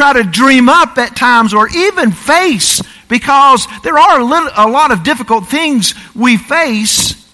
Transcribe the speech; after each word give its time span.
try 0.00 0.14
to 0.14 0.22
dream 0.22 0.70
up 0.70 0.96
at 0.96 1.14
times 1.14 1.52
or 1.52 1.68
even 1.68 2.10
face 2.10 2.80
because 3.06 3.66
there 3.82 3.98
are 3.98 4.20
a, 4.20 4.24
little, 4.24 4.48
a 4.56 4.66
lot 4.66 4.92
of 4.92 5.02
difficult 5.02 5.46
things 5.46 5.92
we 6.14 6.38
face. 6.38 7.30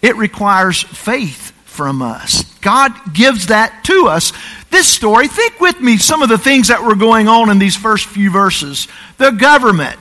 It 0.00 0.14
requires 0.14 0.80
faith 0.80 1.50
from 1.64 2.00
us. 2.00 2.44
God 2.60 2.92
gives 3.12 3.48
that 3.48 3.82
to 3.86 4.06
us. 4.06 4.32
This 4.70 4.86
story, 4.86 5.26
think 5.26 5.58
with 5.58 5.80
me 5.80 5.96
some 5.96 6.22
of 6.22 6.28
the 6.28 6.38
things 6.38 6.68
that 6.68 6.84
were 6.84 6.94
going 6.94 7.26
on 7.26 7.50
in 7.50 7.58
these 7.58 7.74
first 7.74 8.06
few 8.06 8.30
verses. 8.30 8.86
The 9.18 9.32
government. 9.32 9.98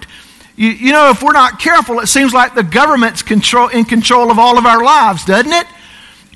You, 0.56 0.70
you 0.70 0.92
know, 0.92 1.10
if 1.10 1.24
we're 1.24 1.32
not 1.32 1.60
careful, 1.60 2.02
it 2.02 2.08
seems 2.08 2.34
like 2.34 2.54
the 2.54 2.62
government's 2.62 3.24
control, 3.24 3.70
in 3.70 3.86
control 3.86 4.30
of 4.30 4.38
all 4.38 4.60
of 4.60 4.68
our 4.68 4.84
lives, 4.84 5.26
doesn't 5.26 5.52
it? 5.52 5.66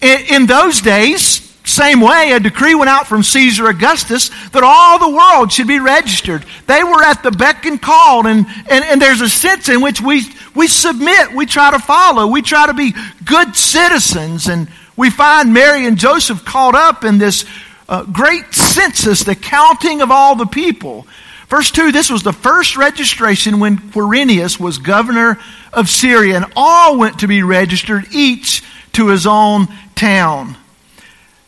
In, 0.01 0.35
in 0.35 0.45
those 0.47 0.81
days, 0.81 1.42
same 1.65 2.01
way, 2.01 2.33
a 2.33 2.39
decree 2.39 2.75
went 2.75 2.89
out 2.89 3.07
from 3.07 3.23
Caesar 3.23 3.67
Augustus 3.67 4.29
that 4.49 4.63
all 4.63 4.99
the 4.99 5.15
world 5.15 5.51
should 5.51 5.67
be 5.67 5.79
registered. 5.79 6.45
They 6.67 6.83
were 6.83 7.01
at 7.01 7.23
the 7.23 7.31
beck 7.31 7.65
and 7.65 7.81
call, 7.81 8.27
and, 8.27 8.45
and, 8.69 8.83
and 8.83 9.01
there's 9.01 9.21
a 9.21 9.29
sense 9.29 9.69
in 9.69 9.81
which 9.81 10.01
we, 10.01 10.23
we 10.55 10.67
submit, 10.67 11.33
we 11.33 11.45
try 11.45 11.71
to 11.71 11.79
follow, 11.79 12.27
we 12.27 12.41
try 12.41 12.67
to 12.67 12.73
be 12.73 12.93
good 13.23 13.55
citizens, 13.55 14.47
and 14.47 14.67
we 14.97 15.09
find 15.09 15.53
Mary 15.53 15.85
and 15.85 15.97
Joseph 15.97 16.43
caught 16.43 16.75
up 16.75 17.05
in 17.05 17.17
this 17.17 17.45
uh, 17.87 18.03
great 18.03 18.53
census, 18.53 19.23
the 19.23 19.35
counting 19.35 20.01
of 20.01 20.11
all 20.11 20.35
the 20.35 20.45
people. 20.45 21.07
Verse 21.47 21.71
2 21.71 21.93
this 21.93 22.09
was 22.09 22.23
the 22.23 22.33
first 22.33 22.75
registration 22.75 23.59
when 23.59 23.77
Quirinius 23.77 24.59
was 24.59 24.79
governor 24.79 25.39
of 25.71 25.89
Syria, 25.89 26.35
and 26.35 26.51
all 26.57 26.97
went 26.97 27.19
to 27.19 27.27
be 27.27 27.41
registered, 27.41 28.05
each 28.11 28.63
to 28.93 29.07
his 29.07 29.25
own 29.25 29.67
town. 29.95 30.57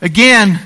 Again, 0.06 0.60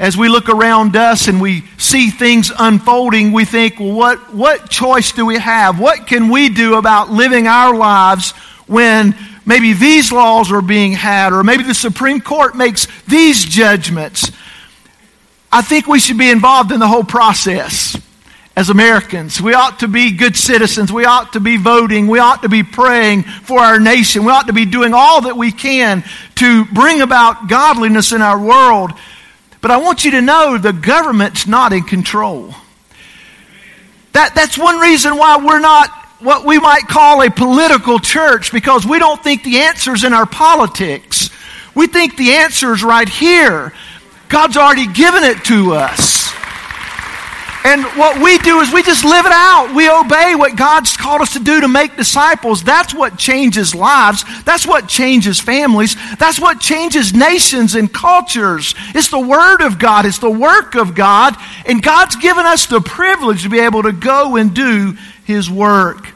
as 0.00 0.16
we 0.16 0.28
look 0.28 0.48
around 0.48 0.96
us 0.96 1.28
and 1.28 1.40
we 1.40 1.62
see 1.78 2.10
things 2.10 2.50
unfolding, 2.58 3.30
we 3.30 3.44
think, 3.44 3.78
well, 3.78 3.94
what, 3.94 4.34
what 4.34 4.68
choice 4.68 5.12
do 5.12 5.24
we 5.24 5.38
have? 5.38 5.78
What 5.78 6.08
can 6.08 6.28
we 6.28 6.48
do 6.48 6.74
about 6.74 7.08
living 7.08 7.46
our 7.46 7.72
lives 7.72 8.32
when 8.66 9.16
maybe 9.46 9.74
these 9.74 10.10
laws 10.10 10.50
are 10.50 10.60
being 10.60 10.90
had, 10.90 11.32
or 11.32 11.44
maybe 11.44 11.62
the 11.62 11.72
Supreme 11.72 12.20
Court 12.20 12.56
makes 12.56 12.88
these 13.04 13.44
judgments? 13.44 14.32
I 15.52 15.62
think 15.62 15.86
we 15.86 16.00
should 16.00 16.18
be 16.18 16.30
involved 16.30 16.72
in 16.72 16.80
the 16.80 16.88
whole 16.88 17.04
process 17.04 17.96
as 18.56 18.70
Americans. 18.70 19.40
We 19.40 19.54
ought 19.54 19.80
to 19.80 19.88
be 19.88 20.12
good 20.12 20.36
citizens. 20.36 20.92
We 20.92 21.04
ought 21.04 21.32
to 21.32 21.40
be 21.40 21.56
voting. 21.56 22.06
We 22.06 22.20
ought 22.20 22.42
to 22.42 22.48
be 22.48 22.62
praying 22.62 23.24
for 23.24 23.58
our 23.58 23.80
nation. 23.80 24.24
We 24.24 24.30
ought 24.30 24.46
to 24.46 24.52
be 24.52 24.64
doing 24.64 24.94
all 24.94 25.22
that 25.22 25.36
we 25.36 25.50
can 25.50 26.04
to 26.36 26.64
bring 26.66 27.00
about 27.00 27.48
godliness 27.48 28.12
in 28.12 28.22
our 28.22 28.38
world. 28.38 28.92
But 29.60 29.70
I 29.70 29.78
want 29.78 30.04
you 30.04 30.12
to 30.12 30.20
know 30.20 30.58
the 30.58 30.72
government's 30.72 31.46
not 31.46 31.72
in 31.72 31.82
control. 31.82 32.54
That, 34.12 34.34
that's 34.34 34.56
one 34.56 34.78
reason 34.78 35.16
why 35.16 35.38
we're 35.38 35.60
not 35.60 35.90
what 36.20 36.44
we 36.44 36.58
might 36.58 36.86
call 36.88 37.22
a 37.22 37.30
political 37.30 37.98
church 37.98 38.52
because 38.52 38.86
we 38.86 38.98
don't 38.98 39.22
think 39.22 39.42
the 39.42 39.60
answer's 39.60 40.04
in 40.04 40.12
our 40.12 40.26
politics. 40.26 41.30
We 41.74 41.88
think 41.88 42.16
the 42.16 42.34
answer's 42.34 42.84
right 42.84 43.08
here. 43.08 43.72
God's 44.28 44.56
already 44.56 44.86
given 44.86 45.24
it 45.24 45.44
to 45.46 45.72
us. 45.72 46.23
And 47.64 47.82
what 47.96 48.22
we 48.22 48.36
do 48.38 48.60
is 48.60 48.70
we 48.70 48.82
just 48.82 49.04
live 49.04 49.24
it 49.24 49.32
out. 49.32 49.74
We 49.74 49.88
obey 49.88 50.34
what 50.34 50.54
God's 50.54 50.98
called 50.98 51.22
us 51.22 51.32
to 51.32 51.38
do 51.40 51.62
to 51.62 51.68
make 51.68 51.96
disciples. 51.96 52.62
That's 52.62 52.92
what 52.92 53.16
changes 53.16 53.74
lives. 53.74 54.22
That's 54.44 54.66
what 54.66 54.86
changes 54.86 55.40
families. 55.40 55.96
That's 56.16 56.38
what 56.38 56.60
changes 56.60 57.14
nations 57.14 57.74
and 57.74 57.92
cultures. 57.92 58.74
It's 58.88 59.08
the 59.08 59.18
Word 59.18 59.62
of 59.62 59.78
God. 59.78 60.04
It's 60.04 60.18
the 60.18 60.30
work 60.30 60.74
of 60.74 60.94
God. 60.94 61.36
And 61.64 61.82
God's 61.82 62.16
given 62.16 62.44
us 62.44 62.66
the 62.66 62.82
privilege 62.82 63.44
to 63.44 63.48
be 63.48 63.60
able 63.60 63.82
to 63.84 63.92
go 63.92 64.36
and 64.36 64.54
do 64.54 64.98
His 65.24 65.50
work. 65.50 66.06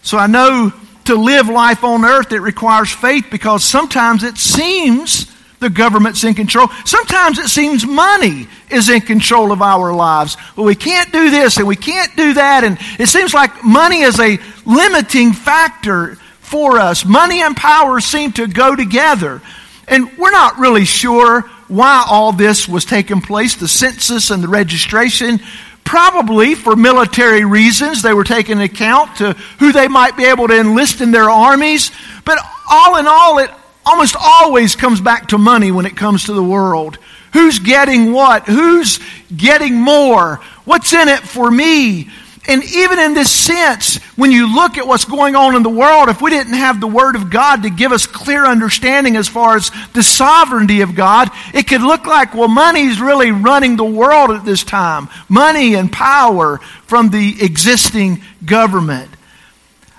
So 0.00 0.16
I 0.16 0.28
know 0.28 0.72
to 1.04 1.14
live 1.14 1.50
life 1.50 1.84
on 1.84 2.06
earth, 2.06 2.32
it 2.32 2.40
requires 2.40 2.90
faith 2.90 3.26
because 3.30 3.64
sometimes 3.64 4.24
it 4.24 4.38
seems 4.38 5.29
the 5.60 5.70
government's 5.70 6.24
in 6.24 6.34
control. 6.34 6.68
Sometimes 6.84 7.38
it 7.38 7.48
seems 7.48 7.86
money 7.86 8.48
is 8.70 8.88
in 8.88 9.02
control 9.02 9.52
of 9.52 9.62
our 9.62 9.92
lives. 9.94 10.36
Well, 10.56 10.66
we 10.66 10.74
can't 10.74 11.12
do 11.12 11.30
this 11.30 11.58
and 11.58 11.68
we 11.68 11.76
can't 11.76 12.14
do 12.16 12.34
that. 12.34 12.64
And 12.64 12.78
it 12.98 13.06
seems 13.06 13.32
like 13.34 13.62
money 13.62 14.00
is 14.00 14.18
a 14.18 14.38
limiting 14.64 15.32
factor 15.32 16.16
for 16.40 16.78
us. 16.78 17.04
Money 17.04 17.42
and 17.42 17.56
power 17.56 18.00
seem 18.00 18.32
to 18.32 18.46
go 18.46 18.74
together. 18.74 19.42
And 19.86 20.10
we're 20.16 20.30
not 20.30 20.58
really 20.58 20.86
sure 20.86 21.42
why 21.68 22.04
all 22.08 22.32
this 22.32 22.66
was 22.66 22.84
taking 22.84 23.20
place 23.20 23.54
the 23.54 23.68
census 23.68 24.30
and 24.30 24.42
the 24.42 24.48
registration. 24.48 25.40
Probably 25.84 26.54
for 26.54 26.74
military 26.74 27.44
reasons. 27.44 28.00
They 28.00 28.14
were 28.14 28.24
taking 28.24 28.60
account 28.60 29.16
to 29.16 29.34
who 29.58 29.72
they 29.72 29.88
might 29.88 30.16
be 30.16 30.24
able 30.24 30.48
to 30.48 30.58
enlist 30.58 31.00
in 31.00 31.10
their 31.10 31.28
armies. 31.28 31.90
But 32.24 32.38
all 32.70 32.96
in 32.98 33.06
all, 33.06 33.38
it 33.38 33.50
almost 33.90 34.14
always 34.18 34.76
comes 34.76 35.00
back 35.00 35.28
to 35.28 35.38
money 35.38 35.72
when 35.72 35.84
it 35.84 35.96
comes 35.96 36.24
to 36.24 36.32
the 36.32 36.42
world. 36.42 36.96
Who's 37.32 37.58
getting 37.58 38.12
what? 38.12 38.46
Who's 38.46 39.00
getting 39.36 39.74
more? 39.74 40.36
What's 40.64 40.92
in 40.92 41.08
it 41.08 41.20
for 41.20 41.50
me? 41.50 42.08
And 42.48 42.64
even 42.64 42.98
in 42.98 43.14
this 43.14 43.32
sense, 43.32 43.98
when 44.16 44.30
you 44.30 44.54
look 44.54 44.78
at 44.78 44.86
what's 44.86 45.04
going 45.04 45.36
on 45.36 45.56
in 45.56 45.62
the 45.62 45.68
world, 45.68 46.08
if 46.08 46.22
we 46.22 46.30
didn't 46.30 46.54
have 46.54 46.80
the 46.80 46.86
Word 46.86 47.14
of 47.16 47.30
God 47.30 47.64
to 47.64 47.70
give 47.70 47.92
us 47.92 48.06
clear 48.06 48.46
understanding 48.46 49.16
as 49.16 49.28
far 49.28 49.56
as 49.56 49.70
the 49.92 50.02
sovereignty 50.02 50.80
of 50.80 50.94
God, 50.94 51.28
it 51.52 51.66
could 51.68 51.82
look 51.82 52.06
like, 52.06 52.34
well, 52.34 52.48
money's 52.48 53.00
really 53.00 53.32
running 53.32 53.76
the 53.76 53.84
world 53.84 54.30
at 54.30 54.44
this 54.44 54.64
time. 54.64 55.08
Money 55.28 55.74
and 55.74 55.92
power 55.92 56.58
from 56.86 57.10
the 57.10 57.36
existing 57.42 58.22
government. 58.44 59.10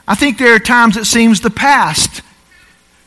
I 0.07 0.15
think 0.15 0.37
there 0.37 0.55
are 0.55 0.59
times 0.59 0.97
it 0.97 1.05
seems 1.05 1.41
the 1.41 1.49
past 1.49 2.21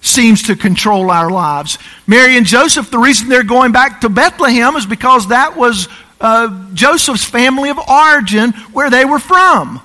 seems 0.04 0.44
to 0.44 0.56
control 0.56 1.10
our 1.10 1.30
lives. 1.30 1.78
Mary 2.06 2.36
and 2.36 2.46
Joseph, 2.46 2.90
the 2.90 2.98
reason 2.98 3.28
they're 3.28 3.42
going 3.42 3.72
back 3.72 4.02
to 4.02 4.08
Bethlehem 4.08 4.76
is 4.76 4.86
because 4.86 5.28
that 5.28 5.56
was 5.56 5.88
uh, 6.20 6.72
Joseph's 6.74 7.24
family 7.24 7.70
of 7.70 7.78
origin 7.78 8.52
where 8.72 8.90
they 8.90 9.04
were 9.04 9.18
from. 9.18 9.80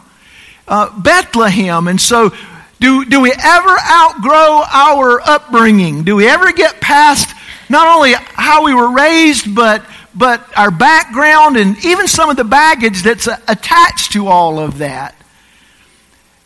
Uh, 0.68 1.00
Bethlehem. 1.00 1.88
And 1.88 2.00
so, 2.00 2.32
do, 2.80 3.06
do 3.06 3.22
we 3.22 3.32
ever 3.32 3.78
outgrow 3.92 4.64
our 4.72 5.22
upbringing? 5.22 6.04
Do 6.04 6.18
we 6.18 6.28
ever 6.28 6.52
get 6.52 6.80
past 6.82 7.34
not 7.70 7.88
only 7.96 8.14
how 8.14 8.66
we 8.66 8.74
were 8.74 8.92
raised, 8.92 9.56
but, 9.56 9.86
but 10.14 10.46
our 10.58 10.70
background 10.70 11.56
and 11.58 11.84
even 11.86 12.08
some 12.08 12.30
of 12.30 12.38
the 12.38 12.44
baggage 12.44 13.04
that's 13.04 13.28
attached 13.48 14.12
to 14.14 14.28
all 14.28 14.60
of 14.60 14.80
that? 14.80 15.16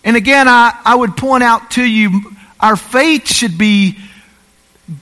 And 0.04 0.16
again, 0.16 0.48
I, 0.48 0.80
I 0.86 0.96
would 0.96 1.16
point 1.18 1.44
out 1.44 1.72
to 1.72 1.84
you 1.84 2.33
our 2.64 2.78
faith 2.78 3.28
should 3.28 3.58
be 3.58 3.98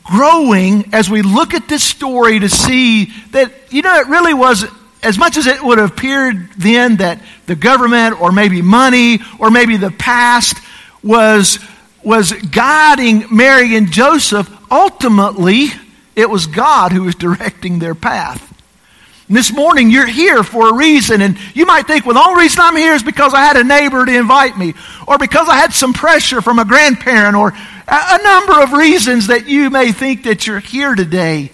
growing 0.03 0.93
as 0.93 1.11
we 1.11 1.21
look 1.21 1.53
at 1.53 1.67
this 1.67 1.83
story 1.83 2.39
to 2.39 2.49
see 2.49 3.05
that, 3.31 3.51
you 3.69 3.83
know, 3.83 3.95
it 3.99 4.07
really 4.07 4.33
was, 4.33 4.65
as 5.03 5.19
much 5.19 5.37
as 5.37 5.45
it 5.45 5.61
would 5.61 5.77
have 5.77 5.91
appeared 5.91 6.51
then 6.57 6.97
that 6.97 7.21
the 7.45 7.55
government 7.55 8.19
or 8.19 8.31
maybe 8.31 8.63
money 8.63 9.19
or 9.37 9.51
maybe 9.51 9.77
the 9.77 9.91
past 9.91 10.57
was, 11.03 11.59
was 12.03 12.33
guiding 12.33 13.25
Mary 13.29 13.75
and 13.75 13.91
Joseph, 13.91 14.49
ultimately 14.71 15.67
it 16.15 16.31
was 16.31 16.47
God 16.47 16.91
who 16.91 17.03
was 17.03 17.15
directing 17.27 17.77
their 17.77 17.95
path. 17.95 18.47
And 19.31 19.37
this 19.37 19.53
morning 19.53 19.89
you're 19.89 20.05
here 20.05 20.43
for 20.43 20.71
a 20.71 20.73
reason, 20.73 21.21
and 21.21 21.37
you 21.53 21.65
might 21.65 21.87
think, 21.87 22.05
well, 22.05 22.15
the 22.15 22.27
only 22.27 22.41
reason 22.43 22.59
I'm 22.59 22.75
here 22.75 22.91
is 22.91 23.01
because 23.01 23.33
I 23.33 23.39
had 23.39 23.55
a 23.55 23.63
neighbor 23.63 24.05
to 24.05 24.13
invite 24.13 24.57
me, 24.57 24.73
or 25.07 25.17
because 25.17 25.47
I 25.47 25.55
had 25.55 25.71
some 25.71 25.93
pressure 25.93 26.41
from 26.41 26.59
a 26.59 26.65
grandparent, 26.65 27.37
or 27.37 27.53
a 27.87 28.21
number 28.21 28.61
of 28.61 28.73
reasons 28.73 29.27
that 29.27 29.47
you 29.47 29.69
may 29.69 29.93
think 29.93 30.23
that 30.23 30.45
you're 30.45 30.59
here 30.59 30.95
today. 30.95 31.49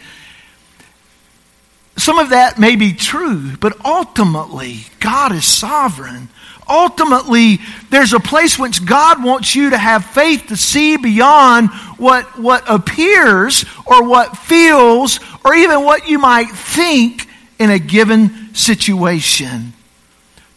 Some 1.98 2.18
of 2.18 2.32
that 2.32 2.58
may 2.58 2.78
be 2.78 2.94
true, 2.94 3.56
but 3.58 3.86
ultimately, 3.86 4.80
God 5.00 5.32
is 5.32 5.46
sovereign. 5.46 6.30
Ultimately, 6.68 7.60
there's 7.92 8.14
a 8.14 8.20
place 8.20 8.58
which 8.58 8.88
God 8.88 9.24
wants 9.24 9.54
you 9.54 9.70
to 9.70 9.78
have 9.78 10.04
faith 10.04 10.48
to 10.48 10.58
see 10.58 10.98
beyond 10.98 11.70
what, 11.98 12.40
what 12.40 12.64
appears 12.68 13.66
or 13.86 14.04
what 14.10 14.36
feels 14.36 15.20
or 15.46 15.54
even 15.54 15.84
what 15.84 16.10
you 16.10 16.18
might 16.18 16.50
think 16.50 17.27
in 17.60 17.70
a 17.70 17.80
given 17.80 18.54
situation. 18.54 19.74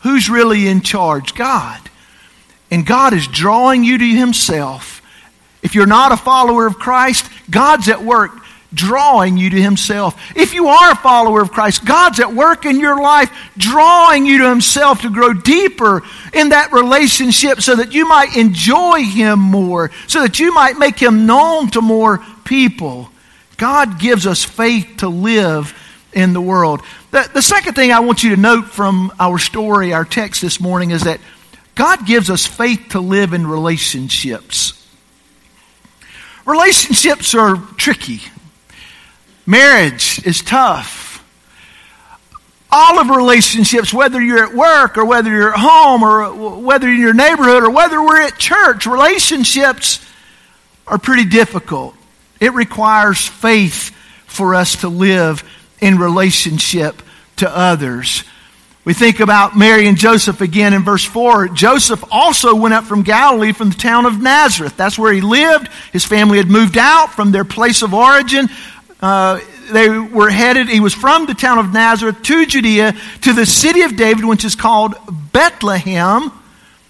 Who's 0.00 0.30
really 0.30 0.66
in 0.66 0.80
charge? 0.80 1.34
God. 1.34 1.80
And 2.70 2.86
God 2.86 3.12
is 3.12 3.26
drawing 3.26 3.84
you 3.84 3.98
to 3.98 4.04
Himself. 4.04 5.02
If 5.62 5.74
you're 5.74 5.86
not 5.86 6.12
a 6.12 6.16
follower 6.16 6.66
of 6.66 6.78
Christ, 6.78 7.28
God's 7.50 7.88
at 7.88 8.02
work 8.02 8.32
drawing 8.72 9.36
you 9.36 9.50
to 9.50 9.60
Himself. 9.60 10.20
If 10.36 10.54
you 10.54 10.68
are 10.68 10.92
a 10.92 10.96
follower 10.96 11.42
of 11.42 11.50
Christ, 11.50 11.84
God's 11.84 12.20
at 12.20 12.32
work 12.32 12.64
in 12.64 12.78
your 12.78 13.00
life 13.02 13.30
drawing 13.58 14.26
you 14.26 14.38
to 14.38 14.48
Himself 14.48 15.02
to 15.02 15.10
grow 15.10 15.32
deeper 15.32 16.02
in 16.32 16.50
that 16.50 16.72
relationship 16.72 17.60
so 17.60 17.76
that 17.76 17.92
you 17.92 18.08
might 18.08 18.36
enjoy 18.36 19.02
Him 19.02 19.38
more, 19.38 19.90
so 20.06 20.22
that 20.22 20.38
you 20.38 20.54
might 20.54 20.78
make 20.78 20.98
Him 20.98 21.26
known 21.26 21.70
to 21.70 21.80
more 21.80 22.24
people. 22.44 23.10
God 23.56 23.98
gives 23.98 24.26
us 24.26 24.44
faith 24.44 24.98
to 24.98 25.08
live 25.08 25.74
in 26.12 26.32
the 26.32 26.40
world. 26.40 26.82
The, 27.10 27.28
the 27.32 27.42
second 27.42 27.74
thing 27.74 27.92
I 27.92 28.00
want 28.00 28.22
you 28.22 28.34
to 28.34 28.40
note 28.40 28.66
from 28.66 29.12
our 29.18 29.38
story, 29.38 29.92
our 29.92 30.04
text 30.04 30.42
this 30.42 30.60
morning, 30.60 30.90
is 30.90 31.04
that 31.04 31.20
God 31.74 32.06
gives 32.06 32.30
us 32.30 32.46
faith 32.46 32.88
to 32.90 33.00
live 33.00 33.32
in 33.32 33.46
relationships. 33.46 34.76
Relationships 36.44 37.34
are 37.34 37.56
tricky. 37.76 38.20
Marriage 39.46 40.24
is 40.26 40.42
tough. 40.42 41.08
All 42.72 43.00
of 43.00 43.08
relationships, 43.08 43.92
whether 43.92 44.20
you're 44.20 44.44
at 44.44 44.54
work 44.54 44.96
or 44.96 45.04
whether 45.04 45.30
you're 45.30 45.52
at 45.52 45.58
home 45.58 46.02
or 46.02 46.60
whether 46.60 46.86
you're 46.86 46.96
in 46.96 47.00
your 47.00 47.14
neighborhood 47.14 47.64
or 47.64 47.70
whether 47.70 48.00
we're 48.00 48.20
at 48.20 48.38
church, 48.38 48.86
relationships 48.86 50.04
are 50.86 50.98
pretty 50.98 51.24
difficult. 51.24 51.94
It 52.40 52.52
requires 52.52 53.26
faith 53.26 53.90
for 54.26 54.54
us 54.54 54.76
to 54.82 54.88
live 54.88 55.42
in 55.80 55.98
relationship 55.98 57.02
to 57.36 57.56
others. 57.56 58.24
We 58.84 58.94
think 58.94 59.20
about 59.20 59.56
Mary 59.56 59.86
and 59.86 59.96
Joseph 59.96 60.40
again 60.40 60.72
in 60.72 60.82
verse 60.82 61.04
4. 61.04 61.48
Joseph 61.48 62.02
also 62.10 62.54
went 62.54 62.72
up 62.72 62.84
from 62.84 63.02
Galilee 63.02 63.52
from 63.52 63.70
the 63.70 63.76
town 63.76 64.06
of 64.06 64.20
Nazareth. 64.20 64.76
That's 64.76 64.98
where 64.98 65.12
he 65.12 65.20
lived. 65.20 65.68
His 65.92 66.04
family 66.04 66.38
had 66.38 66.48
moved 66.48 66.78
out 66.78 67.12
from 67.12 67.30
their 67.30 67.44
place 67.44 67.82
of 67.82 67.92
origin. 67.92 68.48
Uh, 69.00 69.40
they 69.70 69.88
were 69.88 70.30
headed, 70.30 70.68
he 70.68 70.80
was 70.80 70.94
from 70.94 71.26
the 71.26 71.34
town 71.34 71.58
of 71.58 71.72
Nazareth 71.72 72.22
to 72.22 72.46
Judea 72.46 72.94
to 73.22 73.32
the 73.32 73.46
city 73.46 73.82
of 73.82 73.96
David, 73.96 74.24
which 74.24 74.44
is 74.44 74.54
called 74.54 74.94
Bethlehem, 75.32 76.32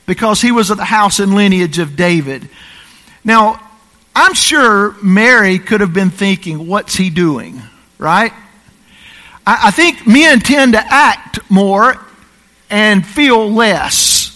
because 0.06 0.40
he 0.40 0.52
was 0.52 0.70
of 0.70 0.78
the 0.78 0.84
house 0.84 1.18
and 1.18 1.34
lineage 1.34 1.78
of 1.78 1.96
David. 1.96 2.48
Now, 3.24 3.60
I'm 4.14 4.34
sure 4.34 4.96
Mary 5.02 5.58
could 5.58 5.80
have 5.80 5.92
been 5.92 6.10
thinking, 6.10 6.66
what's 6.66 6.96
he 6.96 7.10
doing? 7.10 7.60
Right? 7.98 8.32
I, 9.50 9.68
I 9.68 9.70
think 9.72 10.06
men 10.06 10.38
tend 10.38 10.74
to 10.74 10.78
act 10.80 11.40
more 11.50 11.96
and 12.70 13.04
feel 13.04 13.50
less. 13.50 14.28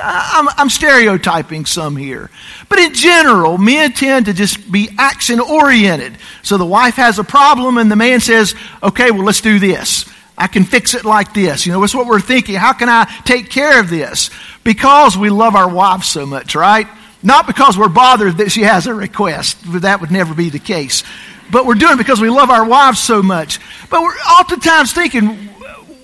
I'm, 0.00 0.48
I'm, 0.56 0.70
stereotyping 0.70 1.66
some 1.66 1.96
here. 1.96 2.30
But 2.68 2.78
in 2.78 2.94
general, 2.94 3.58
men 3.58 3.92
tend 3.92 4.26
to 4.26 4.32
just 4.32 4.70
be 4.70 4.88
action 4.96 5.40
oriented. 5.40 6.16
So 6.42 6.56
the 6.56 6.64
wife 6.64 6.94
has 6.94 7.18
a 7.18 7.24
problem 7.24 7.76
and 7.76 7.90
the 7.90 7.96
man 7.96 8.20
says, 8.20 8.54
okay, 8.82 9.10
well, 9.10 9.24
let's 9.24 9.40
do 9.40 9.58
this. 9.58 10.08
I 10.38 10.46
can 10.46 10.64
fix 10.64 10.94
it 10.94 11.04
like 11.04 11.34
this. 11.34 11.66
You 11.66 11.72
know, 11.72 11.82
it's 11.82 11.94
what 11.94 12.06
we're 12.06 12.20
thinking. 12.20 12.54
How 12.54 12.72
can 12.72 12.88
I 12.88 13.04
take 13.24 13.50
care 13.50 13.80
of 13.80 13.90
this? 13.90 14.30
Because 14.64 15.18
we 15.18 15.28
love 15.28 15.56
our 15.56 15.68
wives 15.68 16.06
so 16.06 16.24
much, 16.24 16.54
right? 16.54 16.86
Not 17.22 17.46
because 17.46 17.76
we're 17.76 17.88
bothered 17.88 18.38
that 18.38 18.50
she 18.50 18.62
has 18.62 18.86
a 18.86 18.94
request. 18.94 19.58
That 19.82 20.00
would 20.00 20.10
never 20.10 20.34
be 20.34 20.50
the 20.50 20.58
case. 20.58 21.02
But 21.52 21.66
we're 21.66 21.74
doing 21.74 21.92
it 21.92 21.98
because 21.98 22.18
we 22.18 22.30
love 22.30 22.48
our 22.48 22.66
wives 22.66 22.98
so 22.98 23.22
much. 23.22 23.60
But 23.90 24.00
we're 24.00 24.16
oftentimes 24.16 24.92
thinking, 24.92 25.28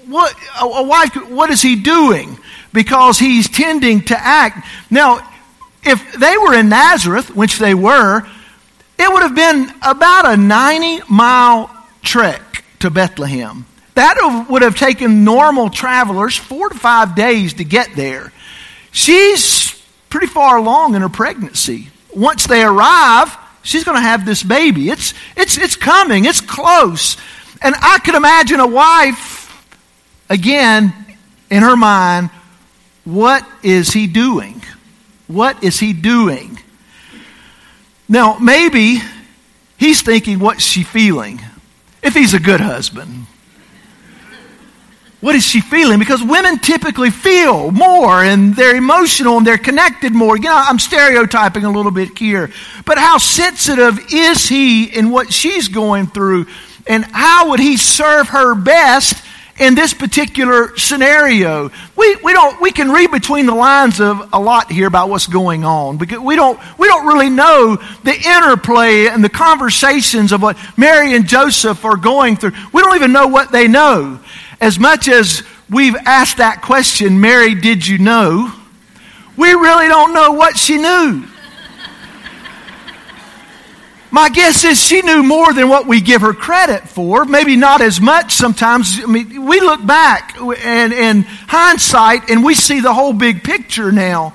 what, 0.06 0.34
a 0.60 0.82
wife, 0.82 1.14
what 1.30 1.48
is 1.48 1.62
he 1.62 1.74
doing? 1.74 2.38
Because 2.74 3.18
he's 3.18 3.48
tending 3.48 4.02
to 4.02 4.18
act. 4.18 4.66
Now, 4.90 5.26
if 5.82 6.12
they 6.12 6.36
were 6.36 6.52
in 6.52 6.68
Nazareth, 6.68 7.34
which 7.34 7.58
they 7.58 7.74
were, 7.74 8.26
it 8.98 9.10
would 9.10 9.22
have 9.22 9.34
been 9.34 9.72
about 9.80 10.30
a 10.30 10.36
90 10.36 11.04
mile 11.08 11.74
trek 12.02 12.62
to 12.80 12.90
Bethlehem. 12.90 13.64
That 13.94 14.46
would 14.50 14.60
have 14.60 14.76
taken 14.76 15.24
normal 15.24 15.70
travelers 15.70 16.36
four 16.36 16.68
to 16.68 16.78
five 16.78 17.16
days 17.16 17.54
to 17.54 17.64
get 17.64 17.96
there. 17.96 18.34
She's 18.90 19.82
pretty 20.10 20.26
far 20.26 20.58
along 20.58 20.94
in 20.94 21.00
her 21.00 21.08
pregnancy. 21.08 21.88
Once 22.14 22.46
they 22.46 22.62
arrive, 22.62 23.34
she's 23.68 23.84
going 23.84 23.96
to 23.96 24.02
have 24.02 24.24
this 24.24 24.42
baby. 24.42 24.88
It's, 24.88 25.12
it's, 25.36 25.58
it's 25.58 25.76
coming, 25.76 26.24
it's 26.24 26.40
close. 26.40 27.16
And 27.60 27.74
I 27.78 27.98
could 27.98 28.14
imagine 28.14 28.60
a 28.60 28.66
wife, 28.66 29.66
again, 30.30 30.92
in 31.50 31.62
her 31.62 31.76
mind, 31.76 32.30
what 33.04 33.46
is 33.62 33.90
he 33.90 34.06
doing? 34.06 34.62
What 35.26 35.62
is 35.62 35.78
he 35.78 35.92
doing? 35.92 36.58
Now, 38.08 38.38
maybe 38.38 39.00
he's 39.76 40.00
thinking, 40.00 40.38
what's 40.38 40.62
she 40.62 40.82
feeling? 40.82 41.40
If 42.02 42.14
he's 42.14 42.32
a 42.32 42.40
good 42.40 42.60
husband. 42.60 43.26
What 45.20 45.34
is 45.34 45.44
she 45.44 45.60
feeling? 45.60 45.98
Because 45.98 46.22
women 46.22 46.58
typically 46.58 47.10
feel 47.10 47.72
more 47.72 48.22
and 48.22 48.54
they're 48.54 48.76
emotional 48.76 49.38
and 49.38 49.46
they're 49.46 49.58
connected 49.58 50.14
more. 50.14 50.36
You 50.36 50.44
know, 50.44 50.54
I'm 50.54 50.78
stereotyping 50.78 51.64
a 51.64 51.70
little 51.70 51.90
bit 51.90 52.16
here. 52.16 52.50
But 52.84 52.98
how 52.98 53.18
sensitive 53.18 53.98
is 54.12 54.48
he 54.48 54.84
in 54.84 55.10
what 55.10 55.32
she's 55.32 55.66
going 55.66 56.06
through? 56.06 56.46
And 56.86 57.04
how 57.04 57.50
would 57.50 57.58
he 57.58 57.76
serve 57.76 58.28
her 58.28 58.54
best 58.54 59.24
in 59.58 59.74
this 59.74 59.92
particular 59.92 60.76
scenario? 60.78 61.72
We, 61.96 62.14
we 62.22 62.32
don't, 62.32 62.60
we 62.60 62.70
can 62.70 62.92
read 62.92 63.10
between 63.10 63.46
the 63.46 63.56
lines 63.56 64.00
of 64.00 64.32
a 64.32 64.38
lot 64.38 64.70
here 64.70 64.86
about 64.86 65.08
what's 65.08 65.26
going 65.26 65.64
on 65.64 65.96
because 65.98 66.20
we 66.20 66.36
don't, 66.36 66.60
we 66.78 66.86
don't 66.86 67.08
really 67.08 67.28
know 67.28 67.74
the 68.04 68.14
interplay 68.14 69.08
and 69.08 69.24
the 69.24 69.28
conversations 69.28 70.30
of 70.30 70.42
what 70.42 70.56
Mary 70.78 71.16
and 71.16 71.26
Joseph 71.26 71.84
are 71.84 71.96
going 71.96 72.36
through. 72.36 72.52
We 72.72 72.82
don't 72.82 72.94
even 72.94 73.10
know 73.10 73.26
what 73.26 73.50
they 73.50 73.66
know. 73.66 74.20
As 74.60 74.78
much 74.78 75.08
as 75.08 75.42
we've 75.70 75.96
asked 76.04 76.38
that 76.38 76.62
question, 76.62 77.20
Mary, 77.20 77.54
did 77.54 77.86
you 77.86 77.98
know? 77.98 78.52
We 79.36 79.52
really 79.52 79.86
don't 79.86 80.12
know 80.12 80.32
what 80.32 80.56
she 80.56 80.78
knew. 80.78 81.24
My 84.10 84.30
guess 84.30 84.64
is 84.64 84.82
she 84.82 85.02
knew 85.02 85.22
more 85.22 85.52
than 85.52 85.68
what 85.68 85.86
we 85.86 86.00
give 86.00 86.22
her 86.22 86.32
credit 86.32 86.88
for. 86.88 87.24
Maybe 87.24 87.56
not 87.56 87.82
as 87.82 88.00
much 88.00 88.32
sometimes. 88.32 89.00
I 89.02 89.06
mean, 89.06 89.46
we 89.46 89.60
look 89.60 89.86
back 89.86 90.36
and 90.40 90.92
in 90.92 91.22
hindsight 91.22 92.30
and 92.30 92.42
we 92.42 92.54
see 92.54 92.80
the 92.80 92.94
whole 92.94 93.12
big 93.12 93.44
picture 93.44 93.92
now. 93.92 94.34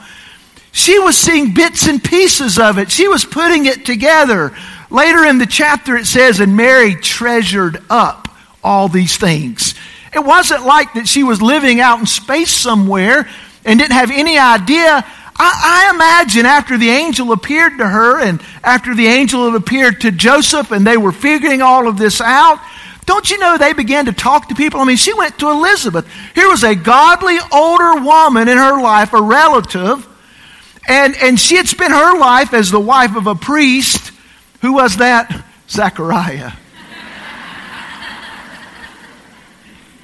She 0.72 1.00
was 1.00 1.18
seeing 1.18 1.54
bits 1.54 1.88
and 1.88 2.04
pieces 2.04 2.60
of 2.60 2.78
it. 2.78 2.92
She 2.92 3.08
was 3.08 3.26
putting 3.26 3.66
it 3.66 3.86
together. 3.86 4.56
Later 4.90 5.26
in 5.26 5.40
the 5.40 5.48
chapter 5.48 5.98
it 5.98 6.06
says, 6.06 6.40
and 6.40 6.56
Mary 6.56 6.96
treasured 6.96 7.84
up 7.90 8.28
all 8.64 8.88
these 8.88 9.18
things. 9.18 9.74
It 10.16 10.24
wasn't 10.24 10.66
like 10.66 10.94
that 10.94 11.08
she 11.08 11.24
was 11.24 11.42
living 11.42 11.80
out 11.80 12.00
in 12.00 12.06
space 12.06 12.52
somewhere 12.52 13.28
and 13.66 13.80
didn't 13.80 13.94
have 13.94 14.12
any 14.12 14.38
idea. 14.38 15.06
I, 15.36 15.88
I, 15.88 15.96
imagine 15.96 16.46
after 16.46 16.78
the 16.78 16.90
angel 16.90 17.32
appeared 17.32 17.80
to 17.80 17.88
her 17.88 18.20
and 18.20 18.42
after 18.64 18.94
the 18.94 19.08
angel 19.08 19.52
had 19.52 19.60
appeared 19.60 20.02
to 20.02 20.12
Joseph 20.12 20.72
and 20.72 20.86
they 20.86 20.98
were 20.98 21.12
figuring 21.12 21.62
all 21.62 21.88
of 21.88 21.98
this 21.98 22.22
out, 22.22 22.60
don't 23.06 23.30
you 23.30 23.38
know 23.40 23.58
they 23.58 23.74
began 23.74 24.06
to 24.06 24.14
talk 24.14 24.50
to 24.50 24.56
people? 24.56 24.80
I 24.80 24.86
mean, 24.86 24.98
she 24.98 25.14
went 25.14 25.40
to 25.40 25.50
Elizabeth. 25.50 26.08
Here 26.36 26.48
was 26.48 26.64
a 26.64 26.76
godly 26.76 27.38
older 27.52 28.02
woman 28.02 28.48
in 28.48 28.58
her 28.58 28.82
life, 28.82 29.14
a 29.14 29.22
relative, 29.22 30.08
and, 30.88 31.16
and 31.22 31.40
she 31.40 31.56
had 31.56 31.68
spent 31.68 31.94
her 31.94 32.18
life 32.18 32.54
as 32.54 32.72
the 32.72 32.80
wife 32.80 33.16
of 33.16 33.28
a 33.28 33.36
priest. 33.36 34.12
Who 34.62 34.74
was 34.74 34.98
that? 34.98 35.46
Zechariah. 35.70 36.52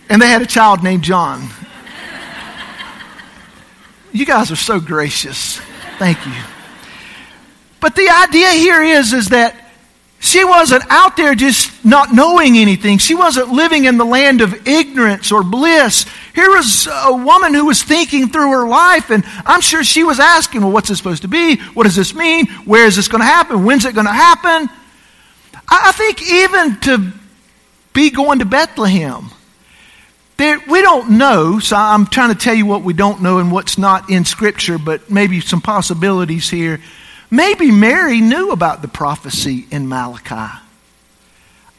And 0.09 0.21
they 0.21 0.27
had 0.27 0.41
a 0.41 0.47
child 0.47 0.83
named 0.83 1.03
John. 1.03 1.47
You 4.11 4.25
guys 4.25 4.51
are 4.51 4.55
so 4.55 4.79
gracious. 4.79 5.59
Thank 5.99 6.25
you. 6.25 6.33
But 7.79 7.95
the 7.95 8.09
idea 8.09 8.49
here 8.51 8.81
is, 8.81 9.13
is 9.13 9.29
that 9.29 9.55
she 10.19 10.43
wasn't 10.43 10.83
out 10.89 11.15
there 11.15 11.33
just 11.33 11.85
not 11.85 12.13
knowing 12.13 12.57
anything. 12.57 12.97
She 12.97 13.15
wasn't 13.15 13.49
living 13.49 13.85
in 13.85 13.97
the 13.97 14.03
land 14.03 14.41
of 14.41 14.67
ignorance 14.67 15.31
or 15.31 15.43
bliss. 15.43 16.05
Here 16.35 16.49
was 16.49 16.87
a 16.87 17.13
woman 17.15 17.53
who 17.53 17.65
was 17.65 17.81
thinking 17.83 18.27
through 18.29 18.51
her 18.51 18.67
life, 18.67 19.11
and 19.11 19.23
I'm 19.45 19.61
sure 19.61 19.83
she 19.83 20.03
was 20.03 20.19
asking, 20.19 20.61
well, 20.61 20.71
what's 20.71 20.89
this 20.89 20.97
supposed 20.97 21.21
to 21.21 21.29
be? 21.29 21.55
What 21.73 21.83
does 21.83 21.95
this 21.95 22.13
mean? 22.13 22.47
Where 22.65 22.85
is 22.85 22.97
this 22.97 23.07
going 23.07 23.21
to 23.21 23.27
happen? 23.27 23.63
When's 23.63 23.85
it 23.85 23.95
going 23.95 24.07
to 24.07 24.13
happen? 24.13 24.69
I 25.69 25.91
think 25.93 26.21
even 26.21 26.79
to 26.81 27.13
be 27.93 28.09
going 28.09 28.39
to 28.39 28.45
Bethlehem, 28.45 29.29
there, 30.39 30.57
we 30.67 30.81
don't 30.81 31.11
know, 31.11 31.59
so 31.59 31.75
I'm 31.75 32.07
trying 32.07 32.33
to 32.33 32.39
tell 32.39 32.55
you 32.55 32.65
what 32.65 32.81
we 32.81 32.93
don't 32.93 33.21
know 33.21 33.37
and 33.37 33.51
what's 33.51 33.77
not 33.77 34.09
in 34.09 34.25
Scripture, 34.25 34.77
but 34.77 35.11
maybe 35.11 35.41
some 35.41 35.61
possibilities 35.61 36.49
here. 36.49 36.79
Maybe 37.29 37.69
Mary 37.69 38.21
knew 38.21 38.51
about 38.51 38.81
the 38.81 38.87
prophecy 38.87 39.67
in 39.69 39.87
Malachi. 39.87 40.57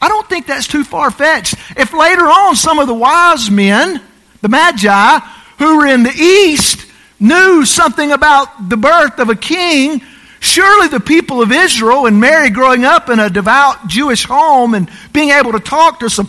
I 0.01 0.07
don't 0.07 0.29
think 0.29 0.45
that's 0.45 0.67
too 0.67 0.83
far 0.83 1.11
fetched. 1.11 1.55
If 1.75 1.91
later 1.91 2.23
on 2.23 2.55
some 2.55 2.79
of 2.79 2.87
the 2.87 2.93
wise 2.93 3.49
men, 3.49 3.99
the 4.41 4.49
Magi, 4.49 5.19
who 5.57 5.77
were 5.77 5.87
in 5.87 6.03
the 6.03 6.15
east, 6.15 6.85
knew 7.19 7.65
something 7.65 8.11
about 8.11 8.69
the 8.69 8.77
birth 8.77 9.19
of 9.19 9.29
a 9.29 9.35
king, 9.35 10.01
surely 10.39 10.87
the 10.87 10.99
people 10.99 11.41
of 11.41 11.51
Israel 11.51 12.05
and 12.05 12.19
Mary 12.19 12.51
growing 12.51 12.85
up 12.85 13.09
in 13.09 13.19
a 13.19 13.29
devout 13.29 13.87
Jewish 13.87 14.23
home 14.23 14.75
and 14.75 14.89
being 15.11 15.29
able 15.29 15.51
to 15.51 15.59
talk 15.59 15.99
to 16.01 16.09
some 16.09 16.27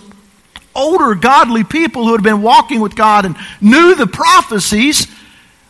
older 0.74 1.14
godly 1.14 1.64
people 1.64 2.04
who 2.04 2.12
had 2.12 2.22
been 2.22 2.42
walking 2.42 2.80
with 2.80 2.94
God 2.94 3.24
and 3.24 3.36
knew 3.60 3.94
the 3.94 4.06
prophecies, 4.06 5.06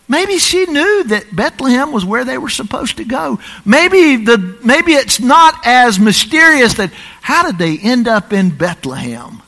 maybe 0.08 0.38
she 0.38 0.66
knew 0.66 1.04
that 1.04 1.34
Bethlehem 1.34 1.92
was 1.92 2.04
where 2.04 2.24
they 2.24 2.38
were 2.38 2.48
supposed 2.48 2.98
to 2.98 3.04
go. 3.04 3.38
Maybe 3.64 4.16
the 4.16 4.58
maybe 4.64 4.92
it's 4.92 5.20
not 5.20 5.54
as 5.66 5.98
mysterious 5.98 6.74
that 6.74 6.92
how 7.20 7.44
did 7.44 7.58
they 7.58 7.78
end 7.78 8.08
up 8.08 8.32
in 8.32 8.50
Bethlehem? 8.50 9.42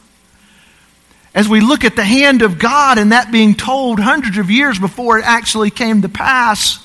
as 1.35 1.49
we 1.49 1.61
look 1.61 1.85
at 1.85 1.97
the 1.97 2.05
hand 2.05 2.43
of 2.43 2.59
God 2.59 2.97
and 2.97 3.13
that 3.13 3.33
being 3.33 3.55
told 3.55 3.99
hundreds 3.99 4.39
of 4.39 4.51
years 4.51 4.79
before 4.79 5.19
it 5.19 5.25
actually 5.25 5.71
came 5.71 6.03
to 6.03 6.09
pass, 6.09 6.84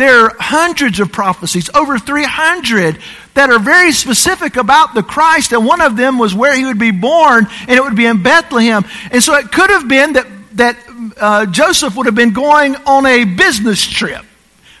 there 0.00 0.24
are 0.24 0.36
hundreds 0.38 0.98
of 0.98 1.12
prophecies, 1.12 1.68
over 1.74 1.98
300, 1.98 2.98
that 3.34 3.50
are 3.50 3.58
very 3.58 3.92
specific 3.92 4.56
about 4.56 4.94
the 4.94 5.02
Christ, 5.02 5.52
and 5.52 5.66
one 5.66 5.82
of 5.82 5.94
them 5.94 6.16
was 6.16 6.34
where 6.34 6.56
he 6.56 6.64
would 6.64 6.78
be 6.78 6.90
born, 6.90 7.46
and 7.60 7.70
it 7.70 7.82
would 7.82 7.96
be 7.96 8.06
in 8.06 8.22
Bethlehem. 8.22 8.82
And 9.10 9.22
so 9.22 9.34
it 9.34 9.52
could 9.52 9.68
have 9.68 9.88
been 9.88 10.14
that, 10.14 10.26
that 10.54 10.76
uh, 11.18 11.44
Joseph 11.44 11.96
would 11.96 12.06
have 12.06 12.14
been 12.14 12.32
going 12.32 12.76
on 12.86 13.04
a 13.04 13.24
business 13.24 13.86
trip, 13.86 14.24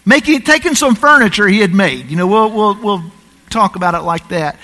making, 0.06 0.40
taking 0.40 0.74
some 0.74 0.94
furniture 0.94 1.46
he 1.46 1.60
had 1.60 1.74
made. 1.74 2.10
You 2.10 2.16
know, 2.16 2.26
we'll, 2.26 2.50
we'll, 2.50 2.82
we'll 2.82 3.04
talk 3.50 3.76
about 3.76 3.94
it 3.94 4.00
like 4.00 4.26
that. 4.28 4.58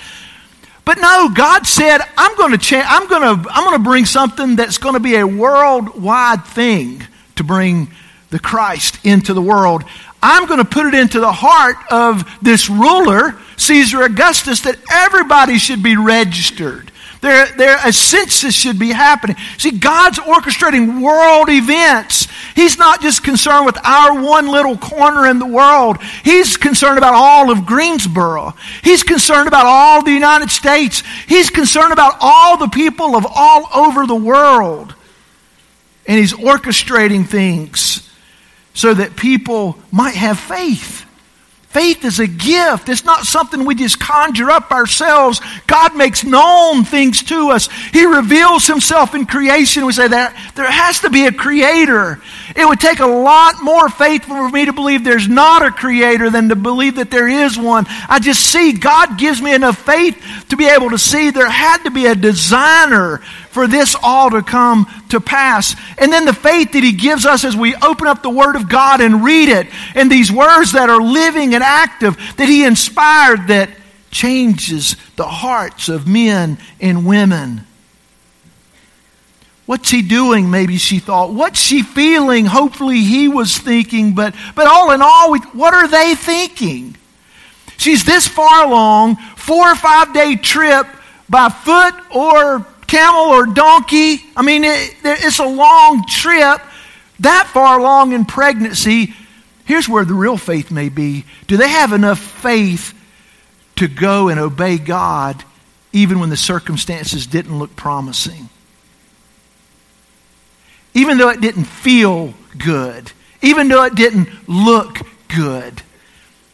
But 0.86 0.98
no, 1.02 1.28
God 1.34 1.66
said, 1.66 2.00
I'm 2.16 2.34
going 2.38 2.52
to 2.52 2.58
cha- 2.58 2.86
I'm 2.88 3.06
going 3.08 3.42
to 3.42 3.50
I'm 3.50 3.64
going 3.64 3.76
to 3.76 3.84
bring 3.84 4.06
something 4.06 4.56
that's 4.56 4.78
going 4.78 4.94
to 4.94 5.00
be 5.00 5.16
a 5.16 5.26
worldwide 5.26 6.46
thing 6.46 7.02
to 7.34 7.44
bring 7.44 7.90
the 8.30 8.38
Christ 8.38 8.98
into 9.04 9.34
the 9.34 9.40
world. 9.42 9.84
I'm 10.22 10.46
going 10.46 10.58
to 10.58 10.64
put 10.64 10.86
it 10.86 10.94
into 10.94 11.20
the 11.20 11.32
heart 11.32 11.76
of 11.90 12.24
this 12.42 12.68
ruler, 12.68 13.38
Caesar 13.56 14.02
Augustus, 14.02 14.62
that 14.62 14.76
everybody 14.90 15.58
should 15.58 15.82
be 15.82 15.96
registered. 15.96 16.90
There, 17.20 17.46
there, 17.56 17.78
a 17.84 17.92
census 17.92 18.54
should 18.54 18.78
be 18.78 18.90
happening. 18.90 19.36
See, 19.58 19.72
God's 19.72 20.18
orchestrating 20.18 21.00
world 21.02 21.48
events. 21.48 22.28
He's 22.54 22.78
not 22.78 23.00
just 23.00 23.24
concerned 23.24 23.66
with 23.66 23.78
our 23.84 24.22
one 24.22 24.46
little 24.48 24.76
corner 24.76 25.26
in 25.26 25.38
the 25.38 25.46
world. 25.46 26.00
He's 26.22 26.56
concerned 26.56 26.98
about 26.98 27.14
all 27.14 27.50
of 27.50 27.66
Greensboro. 27.66 28.54
He's 28.82 29.02
concerned 29.02 29.48
about 29.48 29.66
all 29.66 30.04
the 30.04 30.12
United 30.12 30.50
States. 30.50 31.02
He's 31.26 31.50
concerned 31.50 31.92
about 31.92 32.14
all 32.20 32.58
the 32.58 32.68
people 32.68 33.16
of 33.16 33.26
all 33.28 33.68
over 33.74 34.06
the 34.06 34.14
world. 34.14 34.94
And 36.06 36.18
He's 36.18 36.32
orchestrating 36.32 37.26
things 37.26 38.05
so 38.76 38.92
that 38.92 39.16
people 39.16 39.76
might 39.90 40.14
have 40.14 40.38
faith. 40.38 41.06
Faith 41.70 42.04
is 42.04 42.20
a 42.20 42.26
gift. 42.26 42.88
It's 42.88 43.04
not 43.04 43.24
something 43.24 43.64
we 43.64 43.74
just 43.74 43.98
conjure 43.98 44.50
up 44.50 44.70
ourselves. 44.70 45.40
God 45.66 45.94
makes 45.94 46.24
known 46.24 46.84
things 46.84 47.22
to 47.24 47.50
us. 47.50 47.68
He 47.92 48.06
reveals 48.06 48.66
himself 48.66 49.14
in 49.14 49.26
creation. 49.26 49.84
We 49.84 49.92
say 49.92 50.08
that 50.08 50.52
there 50.54 50.70
has 50.70 51.00
to 51.00 51.10
be 51.10 51.26
a 51.26 51.32
creator. 51.32 52.20
It 52.54 52.66
would 52.66 52.80
take 52.80 53.00
a 53.00 53.06
lot 53.06 53.62
more 53.62 53.90
faith 53.90 54.24
for 54.24 54.48
me 54.48 54.66
to 54.66 54.72
believe 54.72 55.04
there's 55.04 55.28
not 55.28 55.66
a 55.66 55.70
creator 55.70 56.30
than 56.30 56.48
to 56.48 56.56
believe 56.56 56.96
that 56.96 57.10
there 57.10 57.28
is 57.28 57.58
one. 57.58 57.84
I 58.08 58.20
just 58.20 58.40
see 58.40 58.72
God 58.72 59.18
gives 59.18 59.42
me 59.42 59.52
enough 59.52 59.78
faith 59.78 60.22
to 60.48 60.56
be 60.56 60.66
able 60.66 60.90
to 60.90 60.98
see 60.98 61.30
there 61.30 61.50
had 61.50 61.84
to 61.84 61.90
be 61.90 62.06
a 62.06 62.14
designer 62.14 63.20
for 63.56 63.66
this 63.66 63.96
all 64.02 64.28
to 64.28 64.42
come 64.42 64.84
to 65.08 65.18
pass. 65.18 65.74
And 65.96 66.12
then 66.12 66.26
the 66.26 66.34
faith 66.34 66.72
that 66.72 66.84
He 66.84 66.92
gives 66.92 67.24
us 67.24 67.42
as 67.42 67.56
we 67.56 67.74
open 67.76 68.06
up 68.06 68.22
the 68.22 68.28
Word 68.28 68.54
of 68.54 68.68
God 68.68 69.00
and 69.00 69.24
read 69.24 69.48
it, 69.48 69.68
and 69.94 70.12
these 70.12 70.30
words 70.30 70.72
that 70.72 70.90
are 70.90 71.00
living 71.00 71.54
and 71.54 71.64
active 71.64 72.18
that 72.36 72.50
He 72.50 72.66
inspired 72.66 73.48
that 73.48 73.70
changes 74.10 74.96
the 75.16 75.24
hearts 75.24 75.88
of 75.88 76.06
men 76.06 76.58
and 76.82 77.06
women. 77.06 77.66
What's 79.64 79.88
he 79.88 80.02
doing? 80.02 80.50
Maybe 80.50 80.76
she 80.76 80.98
thought. 80.98 81.32
What's 81.32 81.58
she 81.58 81.82
feeling? 81.82 82.44
Hopefully 82.44 83.00
he 83.00 83.26
was 83.26 83.56
thinking. 83.56 84.14
But, 84.14 84.34
but 84.54 84.66
all 84.66 84.92
in 84.92 85.00
all, 85.00 85.34
what 85.38 85.72
are 85.72 85.88
they 85.88 86.14
thinking? 86.14 86.94
She's 87.78 88.04
this 88.04 88.28
far 88.28 88.66
along, 88.66 89.16
four 89.36 89.72
or 89.72 89.74
five 89.74 90.12
day 90.12 90.36
trip 90.36 90.86
by 91.28 91.48
foot 91.48 91.94
or 92.14 92.66
camel 92.86 93.32
or 93.32 93.46
donkey. 93.46 94.22
I 94.36 94.42
mean, 94.42 94.64
it, 94.64 94.94
it's 95.02 95.38
a 95.38 95.46
long 95.46 96.04
trip. 96.06 96.60
That 97.20 97.48
far 97.52 97.78
along 97.78 98.12
in 98.12 98.24
pregnancy, 98.24 99.14
here's 99.64 99.88
where 99.88 100.04
the 100.04 100.14
real 100.14 100.36
faith 100.36 100.70
may 100.70 100.88
be. 100.88 101.24
Do 101.46 101.56
they 101.56 101.68
have 101.68 101.92
enough 101.92 102.18
faith 102.18 102.92
to 103.76 103.88
go 103.88 104.28
and 104.28 104.38
obey 104.38 104.78
God 104.78 105.42
even 105.92 106.20
when 106.20 106.30
the 106.30 106.36
circumstances 106.36 107.26
didn't 107.26 107.58
look 107.58 107.74
promising? 107.76 108.48
Even 110.94 111.18
though 111.18 111.28
it 111.28 111.40
didn't 111.40 111.64
feel 111.64 112.34
good, 112.56 113.12
even 113.42 113.68
though 113.68 113.84
it 113.84 113.94
didn't 113.94 114.28
look 114.48 114.98
good, 115.28 115.82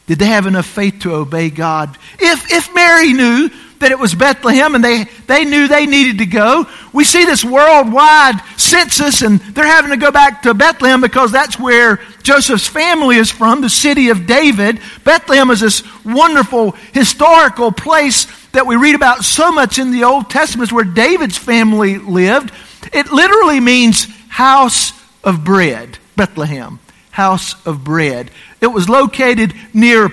did 0.07 0.19
they 0.19 0.27
have 0.27 0.47
enough 0.47 0.67
faith 0.67 1.01
to 1.01 1.15
obey 1.15 1.49
God? 1.49 1.97
If, 2.19 2.53
if 2.53 2.75
Mary 2.75 3.13
knew 3.13 3.51
that 3.83 3.93
it 3.93 3.99
was 3.99 4.15
Bethlehem 4.15 4.75
and 4.75 4.83
they, 4.83 5.05
they 5.27 5.45
knew 5.45 5.69
they 5.69 5.87
needed 5.87 6.19
to 6.19 6.27
go. 6.27 6.67
We 6.93 7.05
see 7.05 7.25
this 7.25 7.45
worldwide 7.45 8.41
census 8.57 9.23
and 9.23 9.39
they're 9.41 9.67
having 9.67 9.91
to 9.91 9.97
go 9.97 10.11
back 10.11 10.43
to 10.43 10.55
Bethlehem 10.55 11.01
because 11.01 11.31
that's 11.31 11.59
where 11.59 12.01
Joseph's 12.23 12.67
family 12.67 13.17
is 13.17 13.31
from, 13.31 13.61
the 13.61 13.71
city 13.71 14.09
of 14.09 14.27
David. 14.27 14.81
Bethlehem 15.05 15.51
is 15.51 15.61
this 15.61 15.83
wonderful 16.05 16.73
historical 16.93 17.71
place 17.71 18.27
that 18.53 18.67
we 18.67 18.77
read 18.77 18.95
about 18.95 19.25
so 19.25 19.53
much 19.53 19.79
in 19.79 19.91
the 19.93 20.05
Old 20.05 20.31
Testament 20.31 20.73
where 20.73 20.85
David's 20.85 21.39
family 21.39 21.99
lived. 21.99 22.53
It 22.93 23.13
literally 23.13 23.61
means 23.61 24.07
house 24.29 24.93
of 25.23 25.45
bread, 25.45 25.99
Bethlehem, 26.17 26.79
house 27.11 27.55
of 27.67 27.85
bread. 27.85 28.31
It 28.61 28.69
was 28.69 28.89
located 28.89 29.55
near 29.75 30.13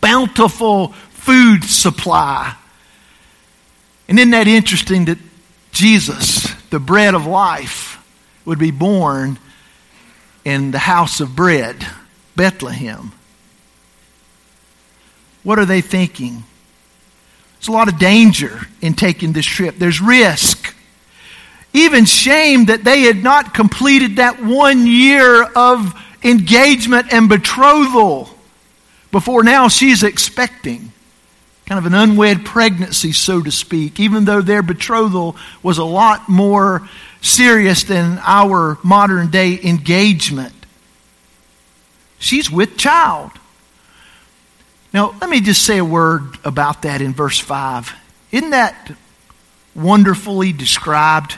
bountiful 0.00 0.88
food 1.10 1.64
supply. 1.64 2.54
And 4.08 4.18
isn't 4.18 4.30
that 4.30 4.48
interesting 4.48 5.04
that 5.06 5.18
Jesus, 5.70 6.52
the 6.70 6.78
bread 6.78 7.14
of 7.14 7.26
life, 7.26 8.02
would 8.44 8.58
be 8.58 8.70
born 8.70 9.38
in 10.44 10.70
the 10.70 10.78
house 10.78 11.20
of 11.20 11.36
bread, 11.36 11.86
Bethlehem? 12.34 13.12
What 15.42 15.58
are 15.58 15.66
they 15.66 15.82
thinking? 15.82 16.44
There's 17.58 17.68
a 17.68 17.72
lot 17.72 17.88
of 17.88 17.98
danger 17.98 18.60
in 18.80 18.94
taking 18.94 19.32
this 19.32 19.46
trip. 19.46 19.76
There's 19.76 20.00
risk. 20.00 20.74
Even 21.74 22.06
shame 22.06 22.66
that 22.66 22.84
they 22.84 23.02
had 23.02 23.22
not 23.22 23.52
completed 23.52 24.16
that 24.16 24.42
one 24.42 24.86
year 24.86 25.42
of 25.42 25.94
engagement 26.22 27.12
and 27.12 27.28
betrothal 27.28 28.30
before 29.10 29.42
now 29.42 29.68
she's 29.68 30.02
expecting 30.02 30.92
kind 31.68 31.78
of 31.78 31.84
an 31.84 31.92
unwed 31.92 32.46
pregnancy, 32.46 33.12
so 33.12 33.42
to 33.42 33.50
speak, 33.50 34.00
even 34.00 34.24
though 34.24 34.40
their 34.40 34.62
betrothal 34.62 35.36
was 35.62 35.76
a 35.76 35.84
lot 35.84 36.26
more 36.26 36.88
serious 37.20 37.82
than 37.82 38.18
our 38.22 38.78
modern 38.82 39.28
day 39.28 39.60
engagement. 39.62 40.54
She's 42.18 42.50
with 42.50 42.78
child. 42.78 43.32
Now, 44.94 45.14
let 45.20 45.28
me 45.28 45.42
just 45.42 45.62
say 45.62 45.76
a 45.76 45.84
word 45.84 46.38
about 46.42 46.82
that 46.82 47.02
in 47.02 47.12
verse 47.12 47.38
5. 47.38 47.94
Isn't 48.32 48.50
that 48.50 48.92
wonderfully 49.74 50.54
described? 50.54 51.36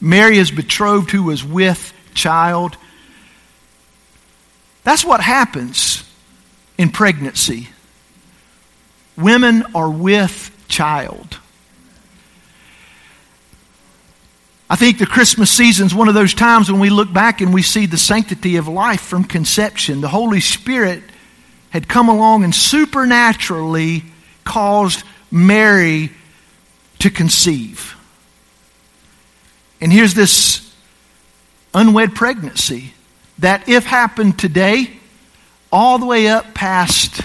Mary 0.00 0.38
is 0.38 0.50
betrothed 0.50 1.12
who 1.12 1.22
was 1.22 1.44
with 1.44 1.92
child. 2.14 2.76
That's 4.82 5.04
what 5.04 5.20
happens 5.20 6.02
in 6.76 6.90
pregnancy 6.90 7.68
women 9.20 9.64
are 9.74 9.90
with 9.90 10.50
child. 10.68 11.38
I 14.68 14.76
think 14.76 14.98
the 14.98 15.06
Christmas 15.06 15.50
season 15.50 15.86
is 15.86 15.94
one 15.94 16.06
of 16.08 16.14
those 16.14 16.32
times 16.32 16.70
when 16.70 16.80
we 16.80 16.90
look 16.90 17.12
back 17.12 17.40
and 17.40 17.52
we 17.52 17.62
see 17.62 17.86
the 17.86 17.98
sanctity 17.98 18.56
of 18.56 18.68
life 18.68 19.00
from 19.00 19.24
conception. 19.24 20.00
The 20.00 20.08
Holy 20.08 20.40
Spirit 20.40 21.02
had 21.70 21.88
come 21.88 22.08
along 22.08 22.44
and 22.44 22.54
supernaturally 22.54 24.04
caused 24.44 25.02
Mary 25.30 26.12
to 27.00 27.10
conceive. 27.10 27.96
And 29.80 29.92
here's 29.92 30.14
this 30.14 30.72
unwed 31.74 32.14
pregnancy 32.14 32.92
that, 33.38 33.68
if 33.68 33.86
happened 33.86 34.38
today, 34.38 34.90
all 35.72 35.98
the 35.98 36.06
way 36.06 36.28
up 36.28 36.54
past 36.54 37.22